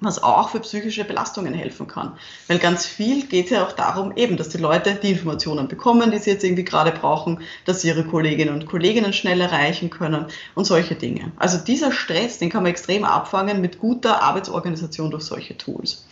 was 0.00 0.22
auch 0.22 0.50
für 0.50 0.60
psychische 0.60 1.04
Belastungen 1.04 1.54
helfen 1.54 1.86
kann. 1.86 2.12
Weil 2.46 2.58
ganz 2.58 2.86
viel 2.86 3.26
geht 3.26 3.50
ja 3.50 3.64
auch 3.64 3.72
darum, 3.72 4.16
eben, 4.16 4.36
dass 4.36 4.48
die 4.48 4.58
Leute 4.58 4.94
die 4.94 5.10
Informationen 5.10 5.68
bekommen, 5.68 6.10
die 6.10 6.18
sie 6.18 6.30
jetzt 6.30 6.44
irgendwie 6.44 6.64
gerade 6.64 6.92
brauchen, 6.92 7.40
dass 7.64 7.82
sie 7.82 7.88
ihre 7.88 8.04
Kolleginnen 8.04 8.54
und 8.54 8.66
Kollegen 8.66 9.12
schnell 9.12 9.40
erreichen 9.40 9.90
können 9.90 10.26
und 10.54 10.64
solche 10.66 10.94
Dinge. 10.94 11.32
Also 11.36 11.58
dieser 11.58 11.92
Stress, 11.92 12.38
den 12.38 12.50
kann 12.50 12.62
man 12.62 12.70
extrem 12.70 13.04
abfangen 13.04 13.60
mit 13.60 13.78
guter 13.78 14.22
Arbeitsorganisation 14.22 15.10
durch 15.10 15.24
solche 15.24 15.56
Tools. 15.56 16.04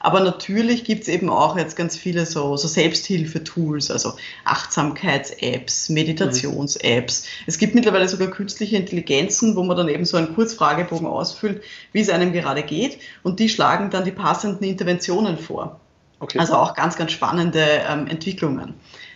Aber 0.00 0.20
natürlich 0.20 0.84
gibt 0.84 1.02
es 1.02 1.08
eben 1.08 1.28
auch 1.30 1.56
jetzt 1.56 1.76
ganz 1.76 1.96
viele 1.96 2.26
so, 2.26 2.56
so 2.56 2.68
Selbsthilfe-Tools, 2.68 3.90
also 3.90 4.14
Achtsamkeits-Apps, 4.44 5.88
Meditations-Apps. 5.88 7.24
Es 7.46 7.58
gibt 7.58 7.74
mittlerweile 7.74 8.08
sogar 8.08 8.28
künstliche 8.28 8.76
Intelligenzen, 8.76 9.56
wo 9.56 9.62
man 9.62 9.76
dann 9.76 9.88
eben 9.88 10.04
so 10.04 10.16
einen 10.16 10.34
Kurzfragebogen 10.34 11.06
ausfüllt, 11.06 11.62
wie 11.92 12.00
es 12.00 12.10
einem 12.10 12.32
gerade 12.32 12.62
geht. 12.62 12.98
Und 13.22 13.40
die 13.40 13.48
schlagen 13.48 13.90
dann 13.90 14.04
die 14.04 14.12
passenden 14.12 14.64
Interventionen 14.64 15.38
vor. 15.38 15.80
Okay. 16.20 16.38
Also 16.38 16.54
auch 16.54 16.74
ganz, 16.74 16.96
ganz 16.96 17.12
spannende 17.12 17.64
ähm, 17.88 18.06
Entwicklungen. 18.06 18.74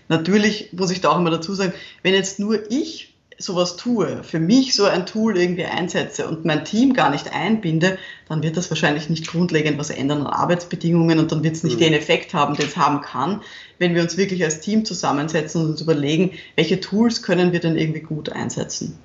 Natürlich 0.08 0.72
muss 0.72 0.90
ich 0.90 1.00
da 1.00 1.10
auch 1.10 1.18
immer 1.18 1.30
dazu 1.30 1.54
sagen, 1.54 1.72
wenn 2.02 2.14
jetzt 2.14 2.38
nur 2.38 2.70
ich 2.70 3.11
sowas 3.38 3.76
tue, 3.76 4.22
für 4.22 4.38
mich 4.38 4.74
so 4.74 4.84
ein 4.84 5.06
Tool 5.06 5.36
irgendwie 5.36 5.64
einsetze 5.64 6.26
und 6.28 6.44
mein 6.44 6.64
Team 6.64 6.92
gar 6.94 7.10
nicht 7.10 7.32
einbinde, 7.32 7.98
dann 8.28 8.42
wird 8.42 8.56
das 8.56 8.70
wahrscheinlich 8.70 9.08
nicht 9.10 9.26
grundlegend 9.26 9.78
was 9.78 9.90
ändern 9.90 10.26
an 10.26 10.26
Arbeitsbedingungen 10.26 11.18
und 11.18 11.32
dann 11.32 11.42
wird 11.42 11.56
es 11.56 11.64
nicht 11.64 11.76
mhm. 11.76 11.84
den 11.84 11.92
Effekt 11.94 12.34
haben, 12.34 12.54
den 12.54 12.66
es 12.66 12.76
haben 12.76 13.00
kann, 13.00 13.40
wenn 13.78 13.94
wir 13.94 14.02
uns 14.02 14.16
wirklich 14.16 14.44
als 14.44 14.60
Team 14.60 14.84
zusammensetzen 14.84 15.62
und 15.62 15.70
uns 15.70 15.80
überlegen, 15.80 16.32
welche 16.56 16.80
Tools 16.80 17.22
können 17.22 17.52
wir 17.52 17.60
denn 17.60 17.76
irgendwie 17.76 18.00
gut 18.00 18.30
einsetzen. 18.30 18.98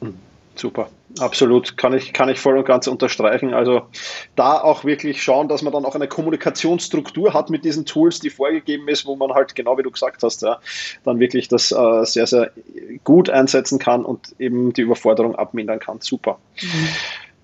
Mhm. 0.00 0.14
Super, 0.56 0.88
absolut, 1.18 1.76
kann 1.76 1.92
ich, 1.94 2.12
kann 2.12 2.28
ich 2.28 2.40
voll 2.40 2.56
und 2.58 2.64
ganz 2.64 2.86
unterstreichen. 2.86 3.54
Also 3.54 3.82
da 4.36 4.60
auch 4.60 4.84
wirklich 4.84 5.22
schauen, 5.22 5.48
dass 5.48 5.62
man 5.62 5.72
dann 5.72 5.84
auch 5.84 5.94
eine 5.94 6.08
Kommunikationsstruktur 6.08 7.32
hat 7.32 7.50
mit 7.50 7.64
diesen 7.64 7.86
Tools, 7.86 8.20
die 8.20 8.30
vorgegeben 8.30 8.88
ist, 8.88 9.06
wo 9.06 9.16
man 9.16 9.32
halt, 9.32 9.54
genau 9.54 9.78
wie 9.78 9.82
du 9.82 9.90
gesagt 9.90 10.22
hast, 10.22 10.42
ja, 10.42 10.60
dann 11.04 11.20
wirklich 11.20 11.48
das 11.48 11.72
äh, 11.72 12.04
sehr, 12.04 12.26
sehr 12.26 12.50
gut 13.04 13.30
einsetzen 13.30 13.78
kann 13.78 14.04
und 14.04 14.34
eben 14.38 14.72
die 14.72 14.82
Überforderung 14.82 15.34
abmindern 15.36 15.78
kann. 15.78 16.00
Super. 16.00 16.38
Mhm. 16.60 16.88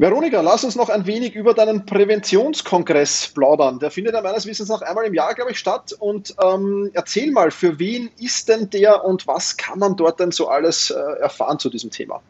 Veronika, 0.01 0.41
lass 0.41 0.65
uns 0.65 0.77
noch 0.77 0.89
ein 0.89 1.05
wenig 1.05 1.35
über 1.35 1.53
deinen 1.53 1.85
Präventionskongress 1.85 3.33
plaudern. 3.35 3.81
Der 3.81 3.91
findet 3.91 4.15
ja 4.15 4.23
meines 4.23 4.47
Wissens 4.47 4.71
noch 4.71 4.81
einmal 4.81 5.05
im 5.05 5.13
Jahr, 5.13 5.35
glaube 5.35 5.51
ich, 5.51 5.59
statt. 5.59 5.95
Und 5.99 6.35
ähm, 6.43 6.91
erzähl 6.95 7.31
mal, 7.31 7.51
für 7.51 7.79
wen 7.79 8.09
ist 8.19 8.49
denn 8.49 8.71
der 8.71 9.05
und 9.05 9.27
was 9.27 9.59
kann 9.59 9.79
man 9.79 9.97
dort 9.97 10.19
denn 10.19 10.31
so 10.31 10.49
alles 10.49 10.91
äh, 10.91 10.99
erfahren 11.21 11.59
zu 11.59 11.69
diesem 11.69 11.91
Thema? 11.91 12.23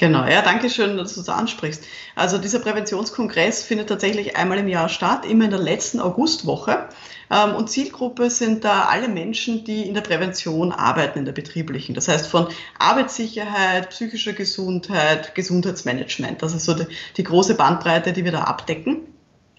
Genau, 0.00 0.24
ja, 0.24 0.40
danke 0.40 0.70
schön, 0.70 0.96
dass 0.96 1.14
du 1.14 1.20
es 1.20 1.28
ansprichst. 1.28 1.84
Also 2.14 2.38
dieser 2.38 2.60
Präventionskongress 2.60 3.62
findet 3.62 3.90
tatsächlich 3.90 4.34
einmal 4.34 4.56
im 4.56 4.66
Jahr 4.66 4.88
statt, 4.88 5.26
immer 5.26 5.44
in 5.44 5.50
der 5.50 5.60
letzten 5.60 6.00
Augustwoche. 6.00 6.88
Ähm, 7.30 7.54
und 7.54 7.68
Zielgruppe 7.68 8.30
sind 8.30 8.64
da 8.64 8.86
alle 8.86 9.08
Menschen, 9.08 9.62
die 9.64 9.86
in 9.86 9.92
der 9.92 10.00
Prävention 10.00 10.72
arbeiten, 10.72 11.18
in 11.18 11.26
der 11.26 11.32
betrieblichen. 11.32 11.94
Das 11.94 12.08
heißt 12.08 12.28
von 12.28 12.48
Arbeitssicherheit, 12.78 13.90
psychischer 13.90 14.32
Gesundheit, 14.32 15.34
Gesundheitsmanagement. 15.34 16.40
Das 16.40 16.54
ist 16.54 16.64
so 16.64 16.72
die, 16.72 16.86
die 17.18 17.24
große 17.24 17.54
Bandbreite, 17.54 18.14
die 18.14 18.24
wir 18.24 18.32
da 18.32 18.44
abdecken. 18.44 19.02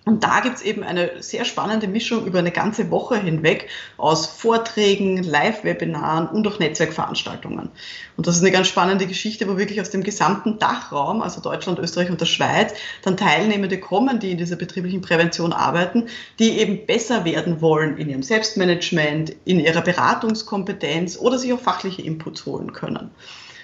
Und 0.03 0.23
da 0.23 0.39
gibt's 0.39 0.63
eben 0.63 0.83
eine 0.83 1.21
sehr 1.21 1.45
spannende 1.45 1.87
Mischung 1.87 2.25
über 2.25 2.39
eine 2.39 2.51
ganze 2.51 2.89
Woche 2.89 3.17
hinweg 3.17 3.69
aus 3.97 4.25
Vorträgen, 4.25 5.21
Live-Webinaren 5.21 6.27
und 6.27 6.47
auch 6.47 6.57
Netzwerkveranstaltungen. 6.57 7.69
Und 8.17 8.27
das 8.27 8.35
ist 8.35 8.41
eine 8.41 8.51
ganz 8.51 8.67
spannende 8.67 9.05
Geschichte, 9.05 9.47
wo 9.47 9.57
wirklich 9.57 9.79
aus 9.79 9.91
dem 9.91 10.01
gesamten 10.01 10.57
Dachraum, 10.57 11.21
also 11.21 11.39
Deutschland, 11.39 11.77
Österreich 11.77 12.09
und 12.09 12.19
der 12.19 12.25
Schweiz, 12.25 12.73
dann 13.03 13.15
Teilnehmende 13.15 13.79
kommen, 13.79 14.19
die 14.19 14.31
in 14.31 14.39
dieser 14.39 14.55
betrieblichen 14.55 15.01
Prävention 15.01 15.53
arbeiten, 15.53 16.07
die 16.39 16.57
eben 16.57 16.87
besser 16.87 17.23
werden 17.23 17.61
wollen 17.61 17.97
in 17.97 18.09
ihrem 18.09 18.23
Selbstmanagement, 18.23 19.35
in 19.45 19.59
ihrer 19.59 19.81
Beratungskompetenz 19.81 21.15
oder 21.19 21.37
sich 21.37 21.53
auch 21.53 21.59
fachliche 21.59 22.01
Inputs 22.01 22.47
holen 22.47 22.73
können. 22.73 23.11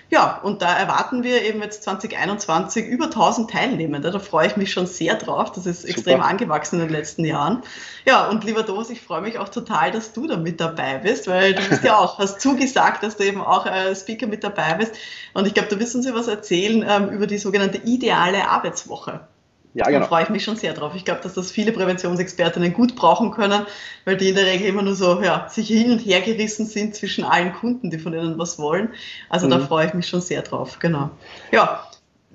Ja, 0.10 0.40
und 0.42 0.62
da 0.62 0.74
erwarten 0.74 1.24
wir 1.24 1.44
eben 1.44 1.62
jetzt 1.62 1.84
2021 1.84 2.86
über 2.86 3.06
1000 3.06 3.50
Teilnehmende. 3.50 4.10
Da 4.10 4.20
freue 4.20 4.48
ich 4.48 4.56
mich 4.56 4.72
schon 4.72 4.88
sehr 4.88 5.16
drauf. 5.16 5.52
Das 5.52 5.66
ist 5.66 5.84
extrem 5.84 6.20
Super. 6.20 6.30
angewachsen 6.30 6.80
in 6.80 6.88
den 6.88 6.96
letzten 6.96 7.26
Jahren. 7.26 7.64
Ja, 8.06 8.30
und 8.30 8.46
lieber 8.46 8.66
Thomas, 8.66 8.90
ich 8.90 9.02
freue 9.02 9.22
mich 9.22 9.38
auch 9.38 9.50
total, 9.50 9.92
dass 9.92 10.14
du 10.14 10.26
da 10.28 10.38
mit 10.38 10.62
dabei 10.62 11.00
bist, 11.00 11.28
weil 11.28 11.56
du 11.56 11.62
bist 11.68 11.84
ja 11.84 11.98
auch, 12.00 12.20
hast 12.20 12.40
zugesagt, 12.40 13.04
dass 13.04 13.18
du 13.18 13.26
eben 13.26 13.42
auch 13.42 13.66
als 13.66 14.02
Speaker 14.02 14.28
mit 14.28 14.46
dabei 14.46 14.76
bist. 14.76 14.96
Und 15.34 15.46
ich 15.46 15.54
glaube, 15.54 15.70
du 15.70 15.80
wirst 15.80 15.96
uns 15.96 16.06
ja 16.06 16.14
was 16.14 16.28
erzählen 16.28 16.86
ähm, 16.88 17.10
über 17.10 17.28
die 17.28 17.38
sogenannte 17.38 17.80
ideale 17.80 18.48
Arbeitswoche. 18.50 19.28
Ja, 19.74 19.86
genau. 19.86 20.00
Da 20.00 20.08
freue 20.08 20.24
ich 20.24 20.30
mich 20.30 20.44
schon 20.44 20.56
sehr 20.56 20.74
drauf. 20.74 20.94
Ich 20.96 21.06
glaube, 21.06 21.22
dass 21.22 21.34
das 21.34 21.52
viele 21.52 21.72
Präventionsexpertinnen 21.72 22.74
gut 22.74 22.96
brauchen 22.96 23.32
können, 23.32 23.66
weil 24.06 24.18
die 24.18 24.30
in 24.30 24.36
der 24.36 24.46
Regel 24.46 24.68
immer 24.68 24.82
nur 24.82 24.96
so 24.96 25.22
ja, 25.22 25.48
sich 25.50 25.68
hin 25.68 25.92
und 25.92 26.00
her 26.00 26.22
gerissen 26.22 26.66
sind 26.66 26.96
zwischen 26.96 27.24
allen 27.24 27.54
Kunden, 27.54 27.92
die 27.92 28.00
von 28.00 28.14
ihnen 28.14 28.40
was 28.40 28.58
wollen. 28.58 28.90
Also 29.30 29.46
mhm. 29.46 29.52
da 29.52 29.60
freue 29.60 29.88
ich 29.88 29.94
mich 29.94 30.08
schon 30.08 30.22
sehr 30.22 30.42
drauf. 30.42 30.80
Genau. 30.80 31.12
Ja, 31.52 31.88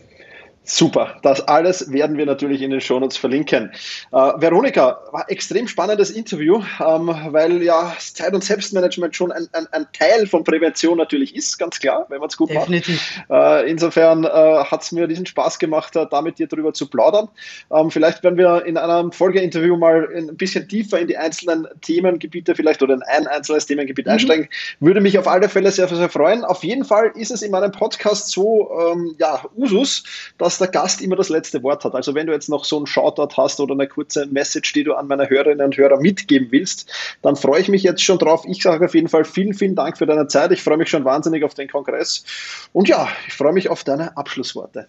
Super, 0.66 1.18
das 1.24 1.42
alles 1.42 1.92
werden 1.92 2.18
wir 2.18 2.26
natürlich 2.26 2.62
in 2.62 2.72
den 2.72 2.80
Shownotes 2.80 3.18
verlinken. 3.18 3.72
Äh, 4.14 4.16
Veronika, 4.16 5.02
war 5.12 5.30
extrem 5.30 5.68
spannendes 5.68 6.10
Interview, 6.10 6.64
ähm, 6.80 7.14
weil 7.32 7.62
ja 7.62 7.94
Zeit- 8.00 8.34
und 8.34 8.46
Selbstmanagement 8.46 9.14
schon 9.14 9.34
ein, 9.34 9.48
ein, 9.52 9.68
ein, 9.72 9.88
Teil 9.92 10.26
von 10.26 10.46
Prävention 10.46 10.98
natürlich 10.98 11.36
ist, 11.36 11.58
ganz 11.60 11.80
klar, 11.80 12.06
wenn 12.08 12.20
man 12.20 12.30
es 12.30 12.38
gut 12.38 12.50
Definitiv. 12.50 13.02
macht. 13.28 13.64
Äh, 13.66 13.70
insofern 13.70 14.24
äh, 14.24 14.30
hat 14.30 14.84
es 14.84 14.94
mir 14.94 15.08
diesen 15.08 15.26
Spaß 15.26 15.60
gemacht, 15.60 15.96
da 15.96 16.22
mit 16.22 16.40
dir 16.40 16.48
darüber 16.48 16.74
zu 16.74 16.90
plaudern. 16.90 17.28
Ähm, 17.70 17.92
vielleicht 17.92 18.24
werden 18.24 18.38
wir 18.38 18.66
in 18.66 18.78
einem 18.78 19.12
Folgeinterview 19.12 19.76
mal 19.76 20.08
ein 20.16 20.38
bisschen 20.38 20.70
tiefer 20.70 20.98
in 20.98 21.08
die 21.08 21.18
einzelnen 21.18 21.68
Themengebiete 21.82 22.56
vielleicht 22.56 22.82
oder 22.82 22.94
in 22.94 23.04
ein 23.04 23.28
einzelnes 23.28 23.66
Themengebiet 23.66 24.06
mhm. 24.06 24.14
einsteigen. 24.14 24.50
Würde 24.80 25.02
mich 25.02 25.20
auf 25.20 25.28
alle 25.28 25.50
Fälle 25.50 25.72
sehr, 25.72 25.90
sehr 25.90 26.10
freuen. 26.10 26.46
Auf 26.46 26.64
jeden 26.64 26.86
Fall 26.86 27.12
ist 27.16 27.32
es 27.32 27.42
in 27.42 27.52
meinem 27.52 27.72
Podcast 27.72 28.30
so, 28.30 28.72
ähm, 28.80 29.16
ja, 29.20 29.44
Usus, 29.58 30.04
dass 30.38 30.53
dass 30.54 30.60
der 30.60 30.68
Gast 30.68 31.02
immer 31.02 31.16
das 31.16 31.30
letzte 31.30 31.64
Wort 31.64 31.84
hat. 31.84 31.96
Also 31.96 32.14
wenn 32.14 32.28
du 32.28 32.34
jetzt 32.34 32.48
noch 32.48 32.64
so 32.64 32.78
einen 32.78 32.86
Shoutout 32.86 33.36
hast 33.38 33.60
oder 33.60 33.74
eine 33.74 33.88
kurze 33.88 34.28
Message, 34.28 34.74
die 34.74 34.84
du 34.84 34.94
an 34.94 35.08
meine 35.08 35.28
Hörerinnen 35.28 35.66
und 35.66 35.78
Hörer 35.78 36.00
mitgeben 36.00 36.50
willst, 36.52 36.92
dann 37.24 37.36
freue 37.36 37.60
ich 37.60 37.70
mich 37.70 37.82
jetzt 37.82 38.04
schon 38.04 38.20
drauf. 38.20 38.44
Ich 38.48 38.62
sage 38.62 38.86
auf 38.86 38.94
jeden 38.94 39.10
Fall 39.10 39.26
vielen, 39.26 39.56
vielen 39.56 39.76
Dank 39.76 39.98
für 39.98 40.06
deine 40.06 40.28
Zeit. 40.28 40.52
Ich 40.52 40.62
freue 40.62 40.78
mich 40.78 40.90
schon 40.90 41.06
wahnsinnig 41.06 41.44
auf 41.44 41.56
den 41.56 41.68
Kongress. 41.68 42.24
Und 42.72 42.88
ja, 42.88 43.08
ich 43.28 43.34
freue 43.34 43.54
mich 43.54 43.70
auf 43.70 43.84
deine 43.84 44.16
Abschlussworte. 44.16 44.88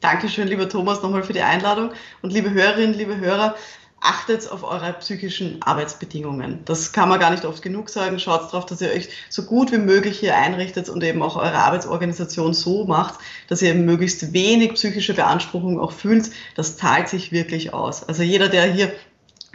Dankeschön, 0.00 0.48
lieber 0.48 0.68
Thomas, 0.68 1.00
nochmal 1.00 1.22
für 1.22 1.32
die 1.32 1.42
Einladung. 1.42 1.92
Und 2.22 2.32
liebe 2.32 2.50
Hörerinnen, 2.50 2.94
liebe 2.94 3.18
Hörer, 3.18 3.54
achtet 4.02 4.50
auf 4.50 4.64
eure 4.64 4.92
psychischen 4.94 5.62
Arbeitsbedingungen. 5.62 6.60
Das 6.64 6.92
kann 6.92 7.08
man 7.08 7.20
gar 7.20 7.30
nicht 7.30 7.44
oft 7.44 7.62
genug 7.62 7.88
sagen. 7.88 8.18
Schaut 8.18 8.52
darauf, 8.52 8.66
dass 8.66 8.80
ihr 8.80 8.90
euch 8.90 9.08
so 9.30 9.44
gut 9.44 9.70
wie 9.72 9.78
möglich 9.78 10.18
hier 10.18 10.36
einrichtet 10.36 10.88
und 10.88 11.04
eben 11.04 11.22
auch 11.22 11.36
eure 11.36 11.54
Arbeitsorganisation 11.54 12.52
so 12.52 12.84
macht, 12.84 13.20
dass 13.48 13.62
ihr 13.62 13.74
möglichst 13.74 14.32
wenig 14.32 14.74
psychische 14.74 15.14
Beanspruchung 15.14 15.78
auch 15.78 15.92
fühlt. 15.92 16.30
Das 16.56 16.76
zahlt 16.76 17.08
sich 17.08 17.32
wirklich 17.32 17.72
aus. 17.72 18.02
Also 18.02 18.22
jeder, 18.22 18.48
der 18.48 18.64
hier 18.64 18.92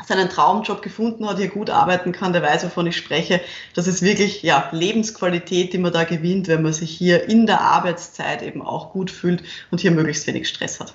seinen 0.06 0.30
Traumjob 0.30 0.82
gefunden 0.82 1.28
hat, 1.28 1.38
hier 1.38 1.50
gut 1.50 1.70
arbeiten 1.70 2.12
kann, 2.12 2.32
der 2.32 2.44
weiß, 2.44 2.64
wovon 2.66 2.88
ich 2.88 2.96
spreche. 2.96 3.42
Das 3.74 3.88
ist 3.88 4.02
wirklich 4.02 4.44
ja, 4.44 4.70
Lebensqualität, 4.72 5.74
die 5.74 5.78
man 5.80 5.92
da 5.92 6.04
gewinnt, 6.04 6.48
wenn 6.48 6.62
man 6.62 6.74
sich 6.74 6.92
hier 6.92 7.28
in 7.28 7.48
der 7.48 7.62
Arbeitszeit 7.62 8.42
eben 8.44 8.62
auch 8.62 8.94
gut 8.94 9.12
fühlt 9.12 9.44
und 9.72 9.82
hier 9.82 9.92
möglichst 9.92 10.28
wenig 10.28 10.48
Stress 10.48 10.80
hat. 10.80 10.94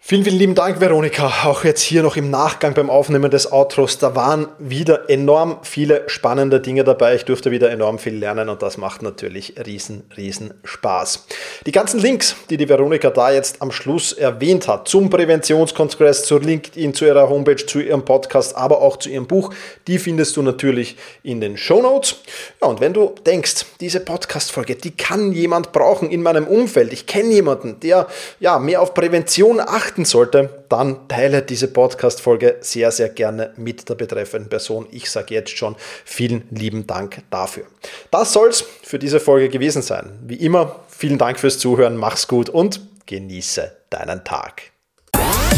Vielen, 0.00 0.22
vielen 0.22 0.38
lieben 0.38 0.54
Dank, 0.54 0.80
Veronika. 0.80 1.26
Auch 1.44 1.64
jetzt 1.64 1.82
hier 1.82 2.02
noch 2.02 2.16
im 2.16 2.30
Nachgang 2.30 2.72
beim 2.72 2.88
Aufnehmen 2.88 3.30
des 3.30 3.50
Outros. 3.52 3.98
Da 3.98 4.14
waren 4.14 4.46
wieder 4.58 5.10
enorm 5.10 5.58
viele 5.62 6.04
spannende 6.08 6.60
Dinge 6.60 6.84
dabei. 6.84 7.16
Ich 7.16 7.24
durfte 7.24 7.50
wieder 7.50 7.70
enorm 7.70 7.98
viel 7.98 8.14
lernen 8.14 8.48
und 8.48 8.62
das 8.62 8.78
macht 8.78 9.02
natürlich 9.02 9.54
riesen, 9.66 10.04
riesen 10.16 10.54
Spaß. 10.64 11.26
Die 11.66 11.72
ganzen 11.72 12.00
Links, 12.00 12.36
die 12.48 12.56
die 12.56 12.68
Veronika 12.68 13.10
da 13.10 13.32
jetzt 13.32 13.60
am 13.60 13.70
Schluss 13.72 14.12
erwähnt 14.12 14.68
hat, 14.68 14.88
zum 14.88 15.10
Präventionskongress, 15.10 16.22
zur 16.22 16.40
LinkedIn, 16.40 16.94
zu 16.94 17.04
ihrer 17.04 17.28
Homepage, 17.28 17.66
zu 17.66 17.80
ihrem 17.80 18.04
Podcast, 18.04 18.56
aber 18.56 18.80
auch 18.80 18.98
zu 18.98 19.10
ihrem 19.10 19.26
Buch, 19.26 19.52
die 19.88 19.98
findest 19.98 20.36
du 20.36 20.42
natürlich 20.42 20.96
in 21.24 21.40
den 21.42 21.58
Show 21.58 21.82
Notes. 21.82 22.22
Ja, 22.62 22.68
und 22.68 22.80
wenn 22.80 22.94
du 22.94 23.14
denkst, 23.26 23.66
diese 23.80 24.00
Podcast-Folge, 24.00 24.76
die 24.76 24.92
kann 24.92 25.32
jemand 25.32 25.72
brauchen 25.72 26.08
in 26.08 26.22
meinem 26.22 26.46
Umfeld. 26.46 26.92
Ich 26.94 27.06
kenne 27.06 27.30
jemanden, 27.30 27.80
der 27.80 28.06
ja 28.40 28.58
mehr 28.58 28.80
auf 28.80 28.94
Prävention 28.94 29.60
achtet, 29.60 29.97
achten 29.98 30.04
sollte, 30.04 30.62
dann 30.68 31.08
teile 31.08 31.42
diese 31.42 31.66
Podcast-Folge 31.66 32.58
sehr, 32.60 32.92
sehr 32.92 33.08
gerne 33.08 33.52
mit 33.56 33.88
der 33.88 33.96
betreffenden 33.96 34.48
Person. 34.48 34.86
Ich 34.92 35.10
sage 35.10 35.34
jetzt 35.34 35.56
schon 35.56 35.74
vielen 36.04 36.44
lieben 36.50 36.86
Dank 36.86 37.22
dafür. 37.30 37.64
Das 38.12 38.32
soll 38.32 38.50
es 38.50 38.60
für 38.60 39.00
diese 39.00 39.18
Folge 39.18 39.48
gewesen 39.48 39.82
sein. 39.82 40.16
Wie 40.22 40.36
immer, 40.36 40.76
vielen 40.88 41.18
Dank 41.18 41.40
fürs 41.40 41.58
Zuhören, 41.58 41.96
mach's 41.96 42.28
gut 42.28 42.48
und 42.48 42.80
genieße 43.06 43.72
deinen 43.90 44.22
Tag. 44.22 44.70
Bye. 45.12 45.48